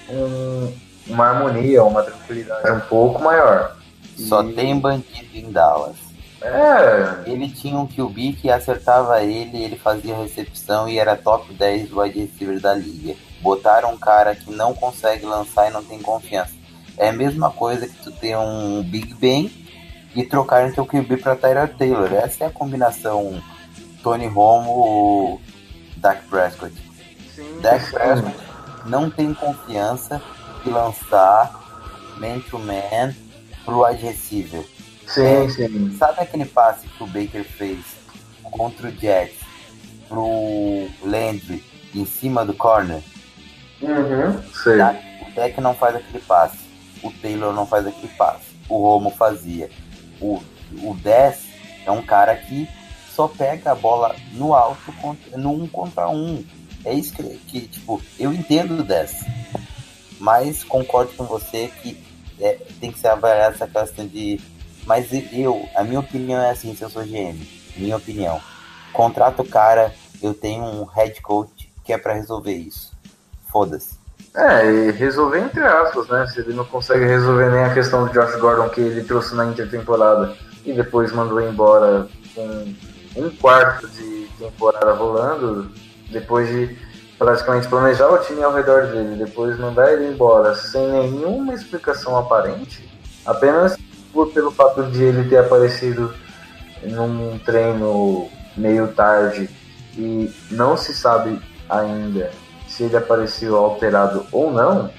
[0.09, 0.73] um, um-
[1.07, 3.75] uma harmonia, uma tranquilidade um pouco maior.
[4.17, 5.95] Só E- tem bandido em Dallas.
[6.41, 11.91] É, Ele tinha um QB que acertava ele, ele fazia recepção e era top 10
[11.91, 13.15] wide receiver da liga.
[13.41, 16.53] Botaram um cara que não consegue lançar e não tem confiança.
[16.97, 19.51] É a mesma coisa que tu ter um Big Ben
[20.15, 22.11] e trocar teu QB para Tyler Taylor.
[22.13, 23.41] Essa é a combinação
[24.03, 25.39] Tony Romo
[25.97, 26.73] Dak Prescott.
[27.33, 27.91] sim, Dak.
[27.91, 28.49] Prescott
[28.85, 30.21] não tem confiança
[30.63, 33.13] de lançar man to man
[33.63, 34.65] pro wide receiver.
[35.07, 35.97] Sim, sim.
[35.97, 37.79] Sabe aquele passe que o Baker fez
[38.43, 39.39] contra o Jets
[40.07, 41.63] pro Landry
[41.93, 43.01] em cima do corner?
[43.81, 44.77] Uhum, sei.
[44.77, 44.95] Tá?
[45.27, 46.57] O Deck não faz aquele passe.
[47.03, 48.55] O Taylor não faz aquele passe.
[48.67, 49.69] O Romo fazia.
[50.19, 50.41] O,
[50.83, 51.43] o 10
[51.85, 52.67] é um cara que
[53.09, 56.43] só pega a bola no alto contra, no um contra um.
[56.85, 59.25] É isso que, que, tipo, eu entendo o 10.
[60.19, 62.01] Mas concordo com você que
[62.39, 64.39] é, tem que ser avaliada essa questão de.
[64.85, 67.37] Mas eu, a minha opinião é assim, se eu sou GM,
[67.75, 68.41] minha opinião.
[68.91, 72.98] Contrata o cara, eu tenho um head coach que é pra resolver isso.
[73.51, 73.99] Foda-se.
[74.35, 76.27] É, e resolver entre aspas, né?
[76.27, 79.45] Se ele não consegue resolver nem a questão do Josh Gordon que ele trouxe na
[79.45, 82.73] intertemporada e depois mandou embora com
[83.15, 85.71] um quarto de temporada rolando,
[86.11, 86.77] depois de
[87.17, 92.87] praticamente planejar o time ao redor dele, depois mandar ele embora sem nenhuma explicação aparente,
[93.25, 93.77] apenas
[94.13, 96.13] por, pelo fato de ele ter aparecido
[96.83, 99.49] num treino meio tarde
[99.97, 102.31] e não se sabe ainda
[102.79, 104.89] se ele apareceu alterado ou não,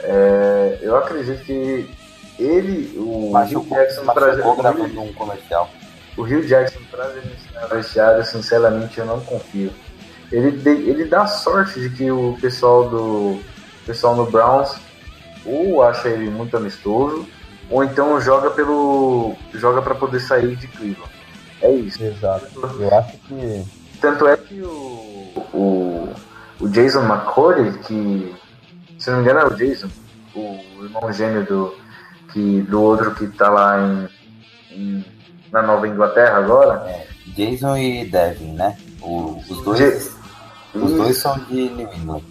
[0.00, 1.88] é, eu acredito que
[2.36, 5.70] ele, o Rio Jackson, trazer, machucou o Rio- gravando um comercial.
[6.16, 9.70] o Rio Jackson traz ele no vestiário, sinceramente eu não confio.
[10.32, 12.98] Ele, ele dá sorte de que o pessoal do
[13.34, 13.42] o
[13.86, 14.76] pessoal no Browns
[15.46, 17.28] ou acha ele muito amistoso,
[17.70, 21.12] ou então joga pelo joga para poder sair de Cleveland.
[21.62, 22.02] É isso.
[22.02, 22.46] Exato.
[22.80, 23.64] Eu acho que
[24.00, 26.08] Tanto é que o, o,
[26.60, 28.34] o Jason McCourty, que
[28.98, 29.88] se não me engano é o Jason,
[30.34, 31.74] o irmão gêmeo do,
[32.32, 34.08] que, do outro que tá lá em,
[34.76, 35.04] em-
[35.50, 36.84] na Nova Inglaterra agora,
[37.34, 38.76] Jason e Devin, né?
[39.02, 42.22] O- os dois, Ja- os dois são de New England.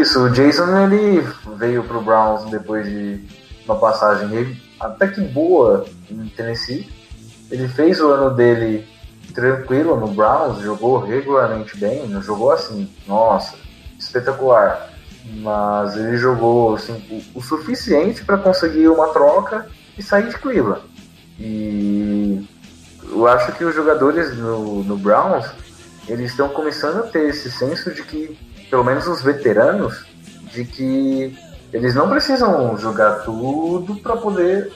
[0.00, 3.24] Isso, o Jason ele veio pro Browns depois de
[3.64, 6.86] uma passagem até que boa em Tennessee.
[7.50, 8.86] Ele fez o ano dele
[9.32, 13.54] tranquilo no Browns, jogou regularmente bem, não jogou assim, nossa,
[13.98, 14.90] espetacular.
[15.36, 16.92] Mas ele jogou assim,
[17.34, 19.66] o, o suficiente para conseguir uma troca
[19.96, 20.82] e sair de Cleveland.
[21.38, 22.46] E
[23.04, 25.46] eu acho que os jogadores no, no Browns
[26.08, 28.36] eles estão começando a ter esse senso de que,
[28.68, 30.04] pelo menos os veteranos,
[30.52, 31.38] de que
[31.72, 34.72] eles não precisam jogar tudo para poder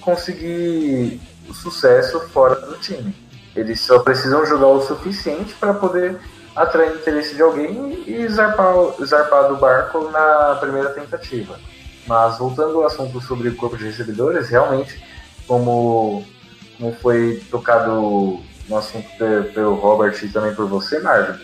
[0.00, 3.14] conseguir o sucesso fora do time.
[3.54, 6.16] Eles só precisam jogar o suficiente para poder
[6.56, 8.74] atrair o interesse de alguém e zarpar,
[9.04, 11.58] zarpar do barco na primeira tentativa.
[12.06, 15.02] Mas voltando ao assunto sobre o corpo de recebedores, realmente,
[15.46, 16.24] como,
[16.76, 21.42] como foi tocado no assunto pe- pelo Robert e também por você, Marvin,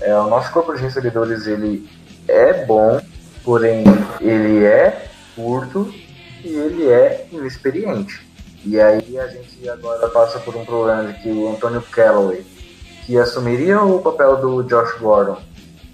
[0.00, 1.88] é, o nosso corpo de recebedores ele
[2.28, 3.00] é bom,
[3.44, 3.84] porém
[4.20, 5.92] ele é curto
[6.44, 8.26] e ele é inexperiente.
[8.66, 12.44] E aí a gente agora passa por um problema de que o Antonio Callaway,
[13.06, 15.40] que assumiria o papel do Josh Gordon,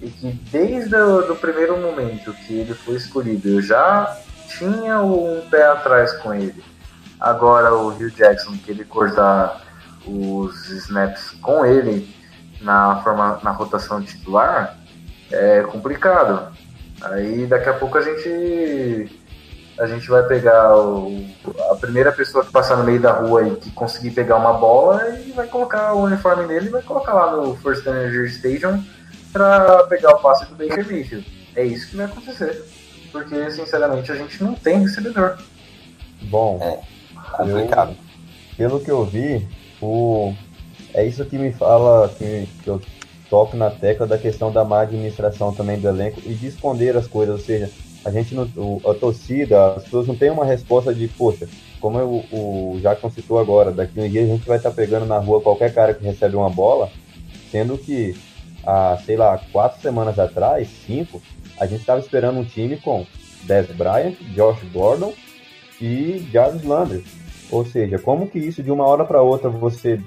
[0.01, 4.19] e que desde o primeiro momento que ele foi escolhido eu já
[4.49, 6.65] tinha um pé atrás com ele.
[7.21, 9.61] Agora o Hugh Jackson, que ele cortar
[10.07, 12.09] os snaps com ele
[12.63, 14.79] na, forma, na rotação titular,
[15.31, 16.51] é complicado.
[17.03, 19.22] Aí daqui a pouco a gente
[19.79, 21.25] a gente vai pegar o-
[21.71, 25.09] a primeira pessoa que passar no meio da rua e que conseguir pegar uma bola
[25.19, 28.83] e vai colocar o uniforme nele e vai colocar lá no First Energy Station
[29.33, 31.27] para pegar o passe do Baker Mayfield.
[31.57, 32.65] É isso que vai acontecer.
[33.11, 35.37] Porque, sinceramente, a gente não tem recebedor.
[36.23, 36.59] Bom,
[37.37, 37.95] Complicado.
[38.57, 39.47] pelo que eu vi,
[39.81, 40.35] o...
[40.95, 42.81] é isso que me fala, que, que eu
[43.29, 47.07] toco na tecla da questão da má administração também do elenco e de esconder as
[47.07, 47.71] coisas, ou seja,
[48.05, 48.45] a gente não,
[48.85, 51.49] a torcida, as pessoas não têm uma resposta de, poxa,
[51.81, 55.19] como eu- o Jackson citou agora, daqui um dia a gente vai estar pegando na
[55.19, 56.91] rua qualquer cara que recebe uma bola,
[57.51, 58.17] sendo que
[58.65, 61.21] há, sei lá, quatro semanas atrás, cinco,
[61.59, 63.07] a gente estava esperando um time com
[63.45, 65.13] Dez Bryant, Josh Gordon
[65.81, 67.05] e Jarvis Landry.
[67.51, 70.01] Ou seja, como que isso de uma hora para outra você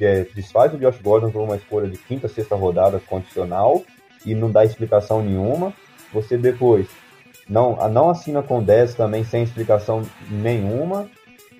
[0.00, 3.82] é, desfaz o Josh Gordon por uma escolha de quinta, sexta rodada condicional
[4.24, 5.72] e não dá explicação nenhuma.
[6.12, 6.86] Você depois
[7.50, 11.08] não, não assina com 10 também sem explicação nenhuma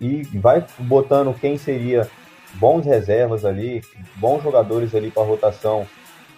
[0.01, 2.09] e vai botando quem seria
[2.55, 3.83] bons reservas ali,
[4.17, 5.85] bons jogadores ali para rotação,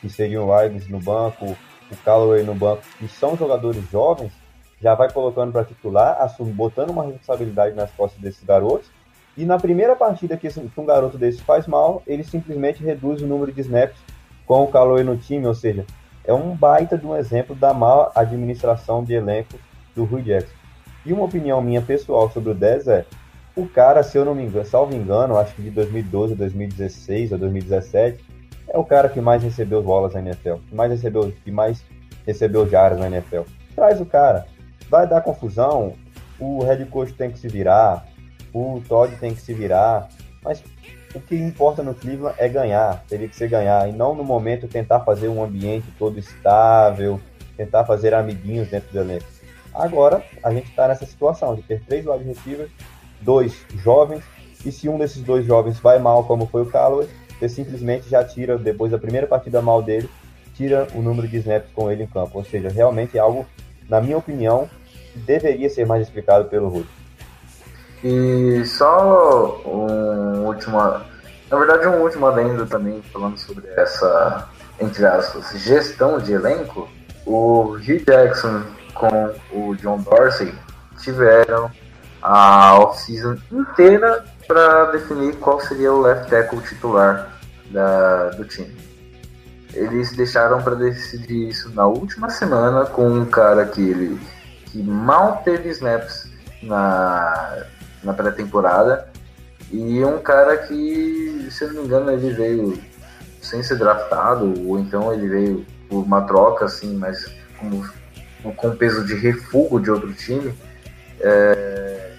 [0.00, 1.56] que seriam o Ives no banco,
[1.90, 4.32] o Callaway no banco, que são jogadores jovens,
[4.80, 6.16] já vai colocando para titular,
[6.54, 8.90] botando uma responsabilidade nas costas desses garotos.
[9.36, 13.52] E na primeira partida que um garoto desse faz mal, ele simplesmente reduz o número
[13.52, 13.98] de snaps
[14.46, 15.86] com o Callaway no time, ou seja,
[16.24, 19.58] é um baita de um exemplo da má administração de elenco
[19.94, 20.54] do Rui Jackson.
[21.04, 23.06] E uma opinião minha pessoal sobre o 10 é,
[23.54, 27.32] o cara, se eu não me engano, salvo engano, acho que de 2012 a 2016
[27.32, 28.24] ou 2017,
[28.68, 31.84] é o cara que mais recebeu bolas na NFL, que mais recebeu, que mais
[32.26, 33.42] recebeu jardas na NFL.
[33.74, 34.46] Traz o cara,
[34.88, 35.94] vai dar confusão,
[36.38, 38.06] o head coach tem que se virar,
[38.54, 40.08] o Todd tem que se virar,
[40.42, 40.62] mas
[41.14, 44.66] o que importa no Cleveland é ganhar, teria que ser ganhar, e não no momento
[44.66, 47.20] tentar fazer um ambiente todo estável,
[47.56, 49.26] tentar fazer amiguinhos dentro do elenco.
[49.74, 52.70] Agora, a gente está nessa situação de ter três wide receivers,
[53.20, 54.22] dois jovens,
[54.64, 57.08] e se um desses dois jovens vai mal, como foi o Callaway,
[57.38, 60.08] você simplesmente já tira, depois da primeira partida mal dele,
[60.54, 62.38] tira o número de snaps com ele em campo.
[62.38, 63.44] Ou seja, realmente é algo,
[63.88, 64.68] na minha opinião,
[65.12, 67.01] que deveria ser mais explicado pelo Rudy.
[68.04, 70.78] E só um último.
[70.78, 74.48] Na verdade, um último adendo também, falando sobre essa,
[74.80, 76.88] entre aspas, gestão de elenco.
[77.24, 80.52] O Hugh Jackson com o John Dorsey
[80.98, 81.70] tiveram
[82.20, 87.32] a off-season inteira para definir qual seria o left tackle titular
[87.70, 88.76] da, do time.
[89.74, 94.20] Eles deixaram para decidir isso na última semana com um cara que ele
[94.66, 96.30] que mal teve snaps
[96.62, 97.64] na,
[98.02, 99.08] na pré-temporada
[99.70, 102.78] e um cara que, se eu não me engano, ele veio
[103.40, 107.30] sem ser draftado ou então ele veio por uma troca assim, mas
[108.56, 110.54] com peso de refúgio de outro time.
[111.20, 112.10] É,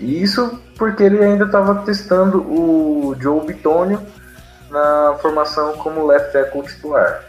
[0.00, 4.00] e isso porque ele ainda estava testando o Joe Bitonio
[4.70, 7.24] na formação como left tackle titular.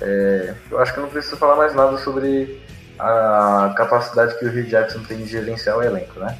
[0.00, 2.60] É, eu acho que não preciso falar mais nada sobre
[2.98, 6.36] a capacidade que o Hugh Jackson tem de gerenciar o elenco, né?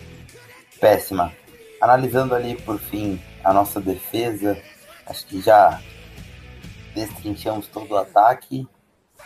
[0.83, 1.33] Péssima.
[1.81, 4.61] Analisando ali por fim a nossa defesa,
[5.07, 5.81] acho que já
[6.93, 8.67] destrinchamos todo o ataque.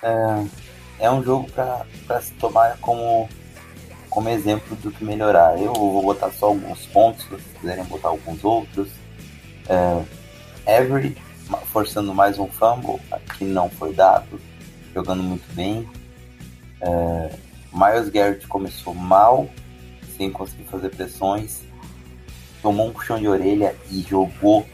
[0.03, 3.27] É, é um jogo para se tomar como,
[4.11, 5.59] como exemplo do que melhorar.
[5.59, 8.91] Eu vou botar só alguns pontos, se vocês quiserem botar alguns outros.
[9.67, 11.17] É, Avery
[11.73, 13.01] forçando mais um fumble,
[13.39, 14.39] que não foi dado,
[14.93, 15.89] jogando muito bem.
[16.83, 17.35] É,
[17.73, 19.49] Miles Garrett começou mal,
[20.17, 21.63] sem conseguir fazer pressões,
[22.63, 24.67] tomou um puxão de orelha e jogou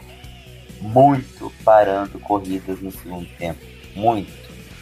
[0.80, 3.60] muito parando corridas no segundo tempo.
[3.94, 4.32] Muito.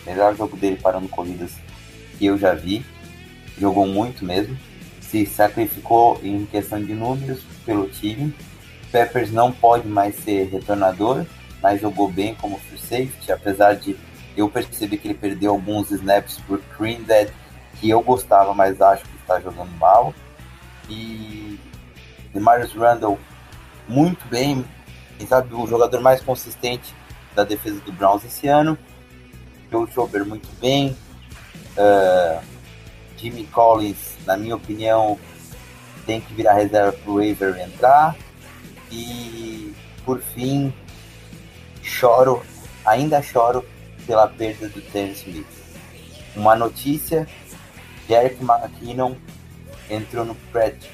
[0.06, 1.52] Melhor jogo dele parando corridas
[2.18, 2.84] que eu já vi.
[3.58, 4.56] Jogou muito mesmo.
[5.00, 8.34] Se sacrificou em questão de números pelo time.
[8.90, 11.24] Peppers não pode mais ser retornador,
[11.62, 13.96] mas jogou bem como free safety, apesar de
[14.36, 17.30] eu perceber que ele perdeu alguns snaps por Green Dead
[17.80, 20.14] que eu gostava, mas acho que tá jogando mal.
[20.90, 21.58] E
[22.34, 23.18] Demarius Randall
[23.88, 24.64] muito bem,
[25.16, 26.94] quem sabe o jogador mais consistente
[27.34, 28.76] da defesa do Browns esse ano.
[29.70, 30.96] Joe Schober muito bem.
[31.76, 32.42] Uh,
[33.16, 35.18] Jimmy Collins, na minha opinião,
[36.06, 38.16] tem que virar reserva para o Avery entrar.
[38.90, 39.72] E
[40.04, 40.72] por fim,
[41.82, 42.42] choro,
[42.84, 43.64] ainda choro
[44.06, 45.46] pela perda do Terence Smith.
[46.34, 47.28] Uma notícia:
[48.08, 49.14] Derek McKinnon
[49.90, 50.88] entrou no Patrick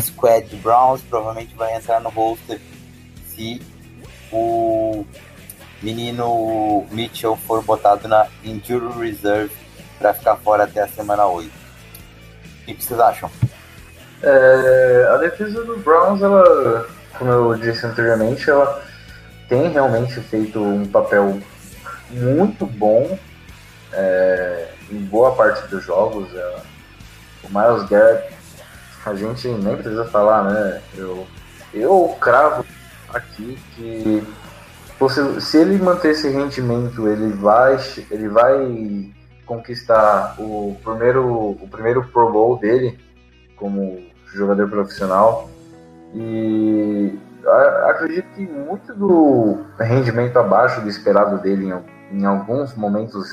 [0.00, 2.60] Squad Browns, provavelmente vai entrar no roster
[3.34, 3.60] se
[4.32, 5.04] o
[5.82, 9.52] menino Mitchell for botado na Injury Reserve
[9.98, 11.50] para ficar fora até a semana 8.
[11.50, 13.30] O que vocês acham?
[14.22, 16.86] É, a defesa do Browns, ela,
[17.18, 18.82] como eu disse anteriormente, ela
[19.48, 21.40] tem realmente feito um papel
[22.10, 23.18] muito bom
[23.92, 26.34] é, em boa parte dos jogos.
[26.34, 26.56] É,
[27.48, 28.34] o Miles Garrett,
[29.04, 30.82] a gente nem precisa falar, né?
[30.94, 31.26] Eu,
[31.72, 32.64] eu cravo
[33.08, 34.26] aqui que
[35.40, 37.78] se ele manter esse rendimento, ele vai,
[38.10, 39.12] ele vai
[39.44, 42.98] conquistar o primeiro, o primeiro Pro Bowl dele
[43.56, 44.02] como
[44.34, 45.48] jogador profissional.
[46.14, 47.18] E
[47.88, 51.70] acredito que muito do rendimento abaixo do esperado dele
[52.10, 53.28] em, em alguns momentos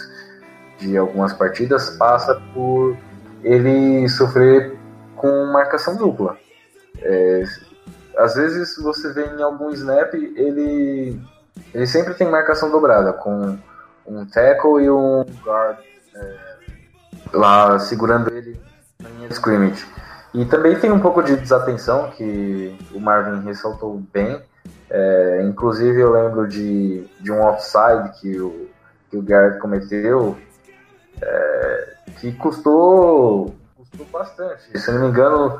[0.79, 2.97] de algumas partidas passa por
[3.43, 4.77] ele sofrer
[5.15, 6.37] com marcação dupla.
[7.01, 7.43] É,
[8.17, 11.19] às vezes você vê em algum snap ele
[11.73, 13.57] ele sempre tem marcação dobrada com
[14.05, 15.77] um tackle e um guard
[16.15, 16.35] é,
[17.33, 18.59] lá segurando ele
[18.99, 19.85] na linha de scrimmage.
[20.33, 24.41] E também tem um pouco de desatenção que o Marvin ressaltou bem.
[24.89, 28.69] É, inclusive eu lembro de, de um offside que o,
[29.09, 30.37] que o Garrett cometeu
[31.21, 34.77] é, que custou, custou bastante.
[34.77, 35.59] Se não me engano,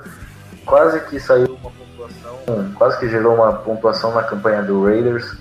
[0.65, 5.37] quase que saiu uma pontuação, quase que gerou uma pontuação na campanha do Raiders,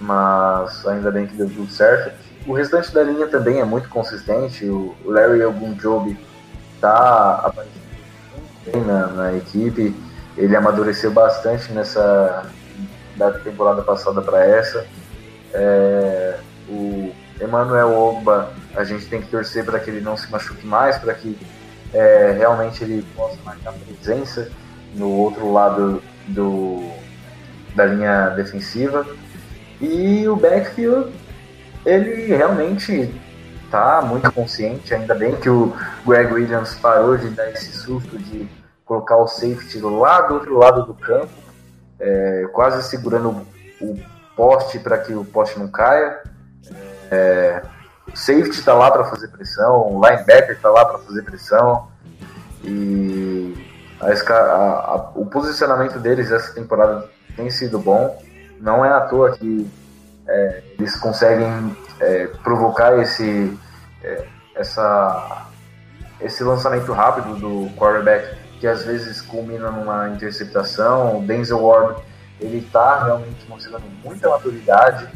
[0.00, 2.12] mas ainda bem que deu tudo certo.
[2.46, 4.66] O restante da linha também é muito consistente.
[4.66, 6.18] O Larry Ogunjobi
[6.74, 7.84] está aparecendo
[8.66, 9.94] bem na, na, equipe.
[10.36, 12.46] Ele amadureceu bastante nessa
[13.16, 14.86] da temporada passada para essa.
[15.54, 16.36] É,
[16.68, 20.98] o Emmanuel Ogba, a gente tem que torcer para que ele não se machuque mais,
[20.98, 21.38] para que
[21.92, 24.50] é, realmente ele possa marcar presença
[24.94, 26.90] no outro lado do,
[27.74, 29.06] da linha defensiva.
[29.80, 31.12] E o backfield,
[31.84, 33.12] ele realmente
[33.70, 35.74] tá muito consciente, ainda bem que o
[36.06, 38.48] Greg Williams parou de dar esse susto de
[38.84, 41.32] colocar o safety lá do outro lado do campo,
[41.98, 43.46] é, quase segurando
[43.80, 43.98] o
[44.36, 46.22] poste para que o poste não caia.
[47.10, 47.62] É,
[48.14, 51.88] safety está lá para fazer pressão, o linebacker está lá para fazer pressão
[52.62, 53.54] e
[54.00, 58.22] a, a, a, o posicionamento deles essa temporada tem sido bom.
[58.60, 59.70] Não é à toa que
[60.26, 63.58] é, eles conseguem é, provocar esse,
[64.02, 64.24] é,
[64.54, 65.46] essa,
[66.20, 71.18] esse lançamento rápido do quarterback que às vezes culmina numa interceptação.
[71.18, 72.00] O Denzel Ward
[72.40, 75.08] ele está realmente mostrando muita maturidade,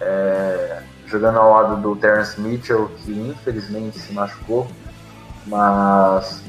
[0.00, 4.66] é, jogando ao lado do Terence Mitchell, que infelizmente se machucou,
[5.46, 6.42] mas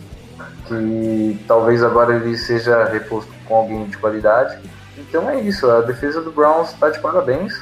[0.68, 4.58] que talvez agora ele seja reposto com alguém de qualidade.
[4.98, 7.54] Então é isso, a defesa do Browns está de parabéns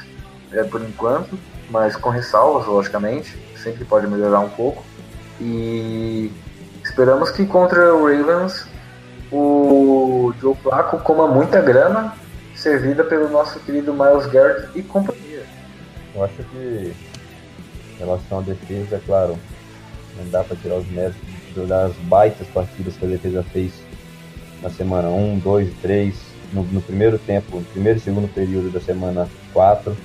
[0.52, 1.38] é, por enquanto,
[1.70, 4.84] mas com ressalvas, logicamente, sempre pode melhorar um pouco.
[5.40, 6.30] E
[6.82, 8.66] esperamos que contra o Ravens
[9.32, 12.14] o Joe Flacco coma muita grana
[12.54, 15.23] servida pelo nosso querido Miles Garrett e companhia.
[16.14, 16.94] Eu acho que
[17.94, 19.36] em relação à defesa, é claro,
[20.16, 21.20] não dá para tirar os méritos
[21.68, 23.72] das baitas partidas que a defesa fez
[24.62, 26.14] na semana 1, 2, 3,
[26.52, 29.96] no, no primeiro tempo, no primeiro e segundo período da semana 4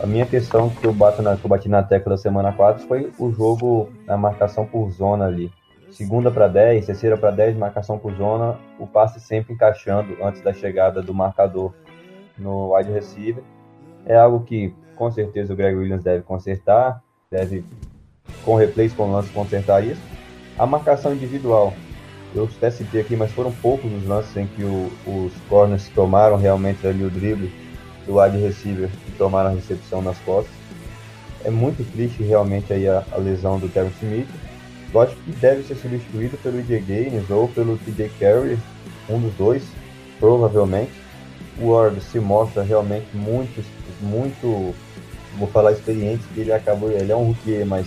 [0.00, 2.86] a minha questão que eu, bato na, que eu bati na tecla da semana 4
[2.86, 5.52] foi o jogo na marcação por zona ali.
[5.90, 10.52] Segunda para 10, terceira para 10, marcação por zona, o passe sempre encaixando antes da
[10.52, 11.72] chegada do marcador
[12.38, 13.42] no wide receiver.
[14.06, 17.64] É algo que com certeza o Greg Williams deve consertar, deve
[18.44, 20.00] com replays, com lances, consertar isso.
[20.58, 21.72] A marcação individual,
[22.34, 26.36] eu até citei aqui, mas foram poucos os lances em que o, os corners tomaram
[26.36, 27.50] realmente ali o drible
[28.06, 30.52] do wide receiver que tomaram a recepção nas costas.
[31.44, 34.28] É muito triste realmente aí a, a lesão do Kevin Smith.
[34.92, 38.58] Lógico que deve ser substituído pelo EJ Gaines ou pelo TJ Carey,
[39.08, 39.62] um dos dois,
[40.18, 40.92] provavelmente.
[41.60, 43.64] O Ward se mostra realmente muito,
[44.00, 44.74] muito,
[45.36, 47.86] vou falar experiente, que ele acabou, ele é um rookie, mas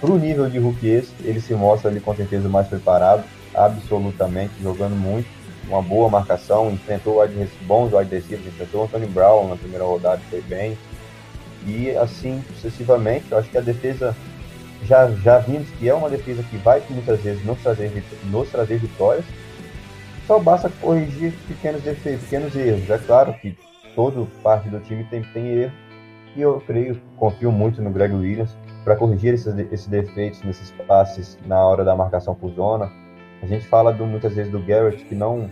[0.00, 3.22] pro nível de rookies, ele se mostra ali com certeza mais preparado,
[3.54, 5.28] absolutamente, jogando muito,
[5.68, 7.22] uma boa marcação, enfrentou
[7.62, 10.76] bons wide receivers, enfrentou o Anthony Brown na primeira rodada, foi bem,
[11.66, 14.16] e assim sucessivamente, eu acho que a defesa
[14.84, 17.92] já, já vimos que é uma defesa que vai muitas vezes nos trazer,
[18.24, 19.24] nos trazer vitórias,
[20.26, 22.88] só basta corrigir pequenos defeitos, pequenos erros.
[22.88, 23.56] É claro que
[23.96, 25.72] toda parte do time tem, tem erro,
[26.36, 31.38] e eu creio, confio muito no Greg Williams para corrigir esses, esses defeitos nesses passes
[31.46, 32.90] na hora da marcação por zona.
[33.42, 35.50] A gente fala do- muitas vezes do Garrett que não,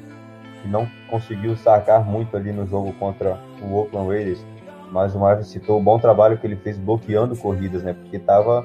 [0.63, 4.45] que não conseguiu sacar muito ali no jogo contra o Oakland Raiders,
[4.91, 7.93] mas o Marvin citou o bom trabalho que ele fez bloqueando corridas, né?
[7.93, 8.65] Porque estava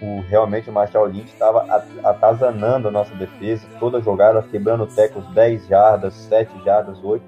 [0.00, 1.66] o, realmente o Marshall Lynch estava
[2.04, 7.24] atazanando a nossa defesa, toda jogada, quebrando tackles 10 jardas, 7 jardas, 8.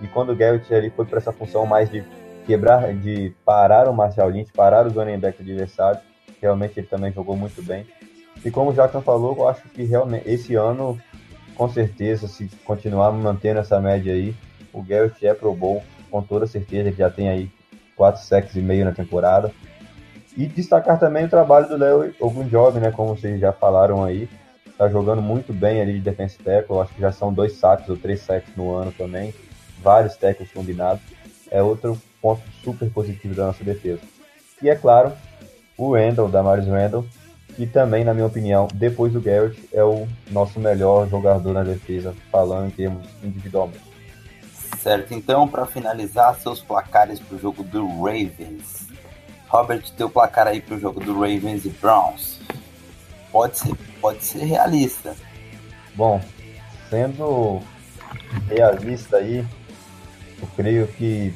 [0.00, 2.02] E quando o Garrett ali foi para essa função mais de
[2.46, 6.02] quebrar, de parar o Marshall Lynch, parar os running back adversários,
[6.40, 7.86] realmente ele também jogou muito bem.
[8.44, 10.98] E como o Jackson falou, eu acho que realmente esse ano,
[11.54, 14.34] com certeza, se continuar mantendo essa média aí,
[14.72, 17.50] o Garrett é pro Bowl, com toda certeza, ele já tem aí
[17.96, 19.50] 4 sacks e meio na temporada.
[20.36, 22.90] E destacar também o trabalho do Léo Ogunjob, né?
[22.90, 24.28] Como vocês já falaram aí.
[24.76, 26.80] Tá jogando muito bem ali de defense tackle.
[26.80, 29.32] Acho que já são dois sacks ou três sacks no ano também.
[29.80, 31.00] Vários tackles combinados.
[31.50, 34.00] É outro ponto super positivo da nossa defesa.
[34.62, 35.12] E é claro,
[35.76, 37.04] o Randall, Damaris Randall,
[37.54, 42.14] que também, na minha opinião, depois do Garrett, é o nosso melhor jogador na defesa,
[42.32, 43.84] falando em termos individualmente.
[44.78, 48.88] Certo, então, para finalizar, seus placares para o jogo do Ravens.
[49.46, 52.40] Robert, teu placar aí para o jogo do Ravens e Browns.
[53.30, 55.14] Pode ser, pode ser realista.
[55.94, 56.20] Bom,
[56.88, 57.60] sendo
[58.48, 59.44] realista aí,
[60.40, 61.34] eu creio que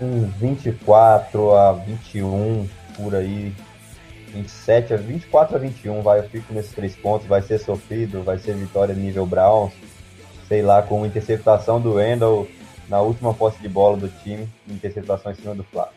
[0.00, 3.54] um 24 a 21 por aí,
[4.28, 8.38] 27 a 24 a 21, vai, eu fico nesses três pontos, vai ser sofrido, vai
[8.38, 9.72] ser vitória nível Browns,
[10.48, 12.46] sei lá, com interceptação do Randall
[12.88, 15.92] na última posse de bola do time, interceptação em cima do Flávio.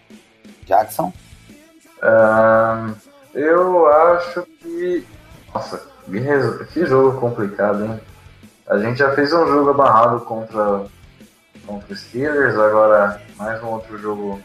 [0.65, 1.11] Jackson?
[3.33, 5.05] Eu acho que.
[5.53, 5.81] Nossa,
[6.71, 7.99] que jogo complicado, hein?
[8.67, 10.85] A gente já fez um jogo abarrado contra,
[11.65, 14.41] contra os Steelers, agora mais um outro jogo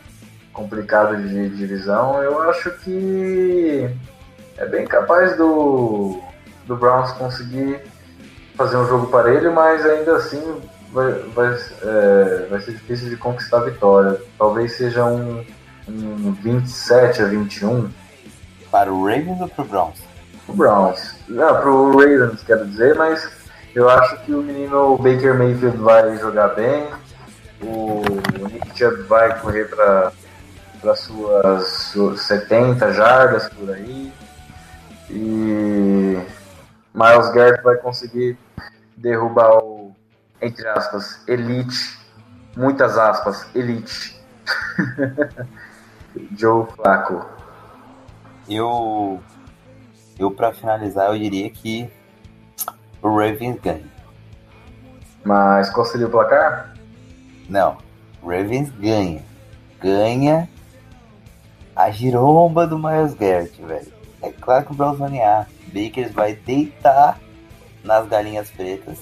[0.53, 2.23] complicado de divisão.
[2.23, 3.89] Eu acho que
[4.57, 6.21] é bem capaz do,
[6.67, 7.81] do Browns conseguir
[8.57, 10.61] fazer um jogo parelho, mas ainda assim
[10.93, 14.21] vai, vai, é, vai ser difícil de conquistar a vitória.
[14.37, 15.45] Talvez seja um,
[15.89, 17.89] um 27 a 21
[18.71, 20.09] Para o Ravens ou para o Browns?
[20.49, 21.15] pro Browns.
[21.29, 23.31] Não, pro Ravens, quero dizer, mas
[23.75, 26.89] eu acho que o menino Baker Mayfield vai jogar bem.
[27.61, 28.03] O
[28.49, 30.13] Nick Chubb vai correr para
[30.81, 34.13] para suas su- 70 jardas por aí.
[35.11, 36.17] E
[36.95, 38.39] Miles Garrett vai conseguir
[38.97, 39.93] derrubar o,
[40.41, 41.99] entre aspas, elite,
[42.57, 44.17] muitas aspas, elite.
[46.37, 47.27] Joe Flacco.
[48.49, 49.21] Eu,
[50.19, 51.91] eu para finalizar, eu diria que
[53.03, 53.85] o Ravens ganha.
[55.25, 56.75] Mas qual seria o placar?
[57.49, 57.79] Não,
[58.23, 59.23] Ravens ganha.
[59.81, 60.49] Ganha
[61.75, 63.93] a giromba do Miles Garrett, velho.
[64.21, 65.49] É claro que o Browns vai ganhar.
[65.69, 67.21] Bakers vai deitar
[67.85, 69.01] nas galinhas pretas.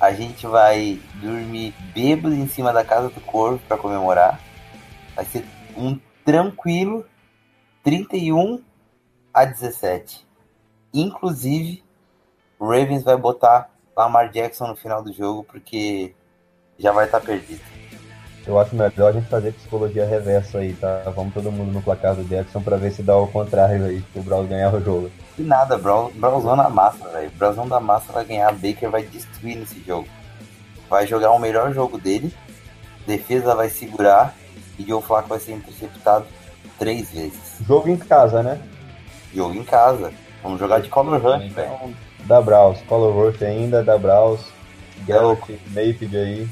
[0.00, 4.40] A gente vai dormir bêbado em cima da casa do corvo para comemorar.
[5.14, 5.44] Vai ser
[5.76, 7.04] um tranquilo
[7.82, 8.62] 31
[9.34, 10.26] a 17.
[10.94, 11.84] Inclusive,
[12.58, 16.14] o Ravens vai botar Lamar Jackson no final do jogo porque
[16.78, 17.60] já vai estar perdido.
[18.46, 21.02] Eu acho melhor a gente fazer psicologia reversa aí, tá?
[21.14, 24.18] Vamos todo mundo no placar do Jackson pra ver se dá o contrário aí, que
[24.18, 25.10] o Browns ganhar o jogo.
[25.38, 27.30] E nada, Brown, Brownzão na massa, velho.
[27.32, 28.50] Brownzão da massa vai ganhar.
[28.52, 30.08] Baker vai destruir nesse jogo.
[30.88, 32.34] Vai jogar o melhor jogo dele.
[33.06, 34.34] Defesa vai segurar.
[34.78, 36.24] E Joe Flacco vai ser interceptado
[36.78, 37.58] três vezes.
[37.66, 38.58] Jogo em casa, né?
[39.34, 40.10] Jogo em casa.
[40.42, 41.68] Vamos jogar de color rush, velho.
[41.74, 41.94] Então,
[42.28, 44.40] da Browns, Color Rush ainda, da Browns,
[45.06, 46.48] Garrett, Mayfield aí.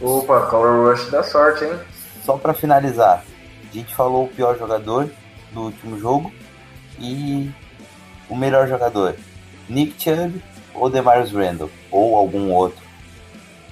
[0.00, 1.78] Opa, Color Rush dá sorte, hein?
[2.24, 3.24] Só pra finalizar.
[3.70, 5.10] A gente falou o pior jogador
[5.52, 6.32] do último jogo.
[6.98, 7.50] E
[8.28, 9.14] o melhor jogador.
[9.68, 10.42] Nick Chubb
[10.74, 11.70] ou Demarius Randall.
[11.90, 12.82] Ou algum outro.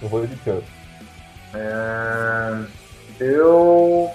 [0.01, 0.65] Eu vou de Chubb.
[1.55, 2.65] É,
[3.21, 4.11] Eu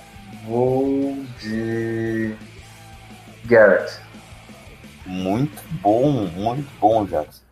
[0.48, 2.36] vou de
[3.46, 4.00] Garrett.
[5.06, 7.43] Muito bom, muito bom, Jackson.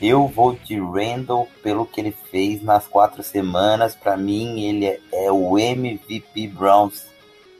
[0.00, 3.94] Eu vou de Randall pelo que ele fez nas quatro semanas.
[3.94, 7.06] Pra mim, ele é, é o MVP Browns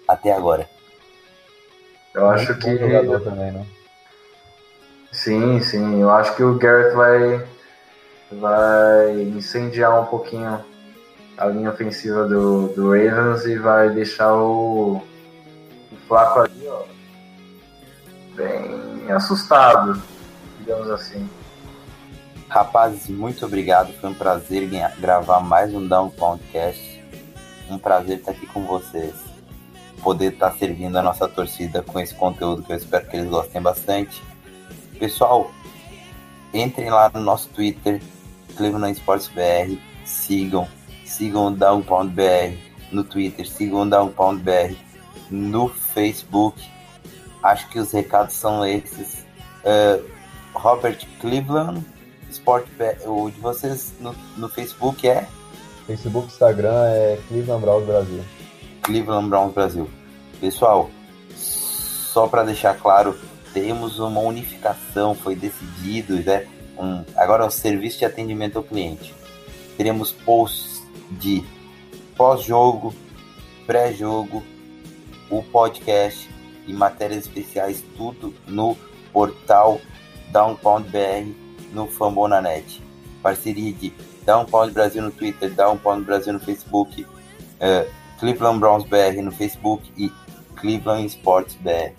[0.09, 0.69] até agora.
[2.15, 3.67] Eu acho Muito que jogador também, né?
[5.13, 6.01] Sim, sim.
[6.01, 7.47] Eu acho que o Garrett vai,
[8.33, 10.65] vai incendiar um pouquinho
[11.37, 15.03] a linha ofensiva do, do Ravens e vai deixar o,
[15.91, 16.83] o Flaco ali, ó,
[18.35, 20.01] bem assustado,
[20.59, 21.29] digamos assim.
[22.51, 23.93] Rapazes, muito obrigado.
[24.01, 24.69] Foi um prazer
[24.99, 27.01] gravar mais um Down Podcast.
[27.71, 29.15] Um prazer estar aqui com vocês.
[30.03, 33.63] Poder estar servindo a nossa torcida com esse conteúdo que eu espero que eles gostem
[33.63, 34.21] bastante.
[34.99, 35.49] Pessoal,
[36.53, 38.03] entrem lá no nosso Twitter,
[38.57, 40.67] Cleveland Sports BR, sigam,
[41.05, 42.59] sigam o Down Pound BR
[42.91, 44.75] no Twitter, sigam o Down Pound BR
[45.31, 46.61] no Facebook.
[47.45, 49.25] Acho que os recados são esses.
[49.63, 50.01] Eh,
[50.53, 51.87] Robert Cleveland,
[52.51, 52.67] Sport
[53.07, 55.29] o de vocês no, no Facebook é
[55.87, 58.25] Facebook, Instagram é Cleveland Browns Brasil.
[58.83, 59.89] Cleveland Browns Brasil.
[60.41, 60.91] Pessoal,
[61.37, 63.17] só para deixar claro,
[63.55, 66.45] temos uma unificação, foi decidido, né?
[66.77, 69.15] Um, agora é o serviço de atendimento ao cliente.
[69.77, 70.83] Teremos posts
[71.13, 71.45] de
[72.17, 72.93] pós-jogo,
[73.65, 74.43] pré-jogo,
[75.31, 76.29] o podcast
[76.67, 78.77] e matérias especiais, tudo no
[79.13, 79.81] portal
[80.33, 81.40] Downpound BR
[81.73, 82.81] no Fambonanet.
[83.23, 83.93] Parceria de
[84.25, 87.07] Downpound Brasil no Twitter, Downpound Brasil no Facebook,
[87.61, 87.87] eh,
[88.19, 90.11] Cleveland Browns BR no Facebook e
[90.57, 91.93] Cleveland Sports BR.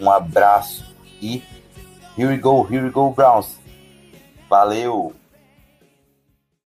[0.00, 0.84] Um abraço
[1.20, 1.42] e
[2.16, 3.58] here we go, here we go Browns.
[4.48, 5.14] Valeu!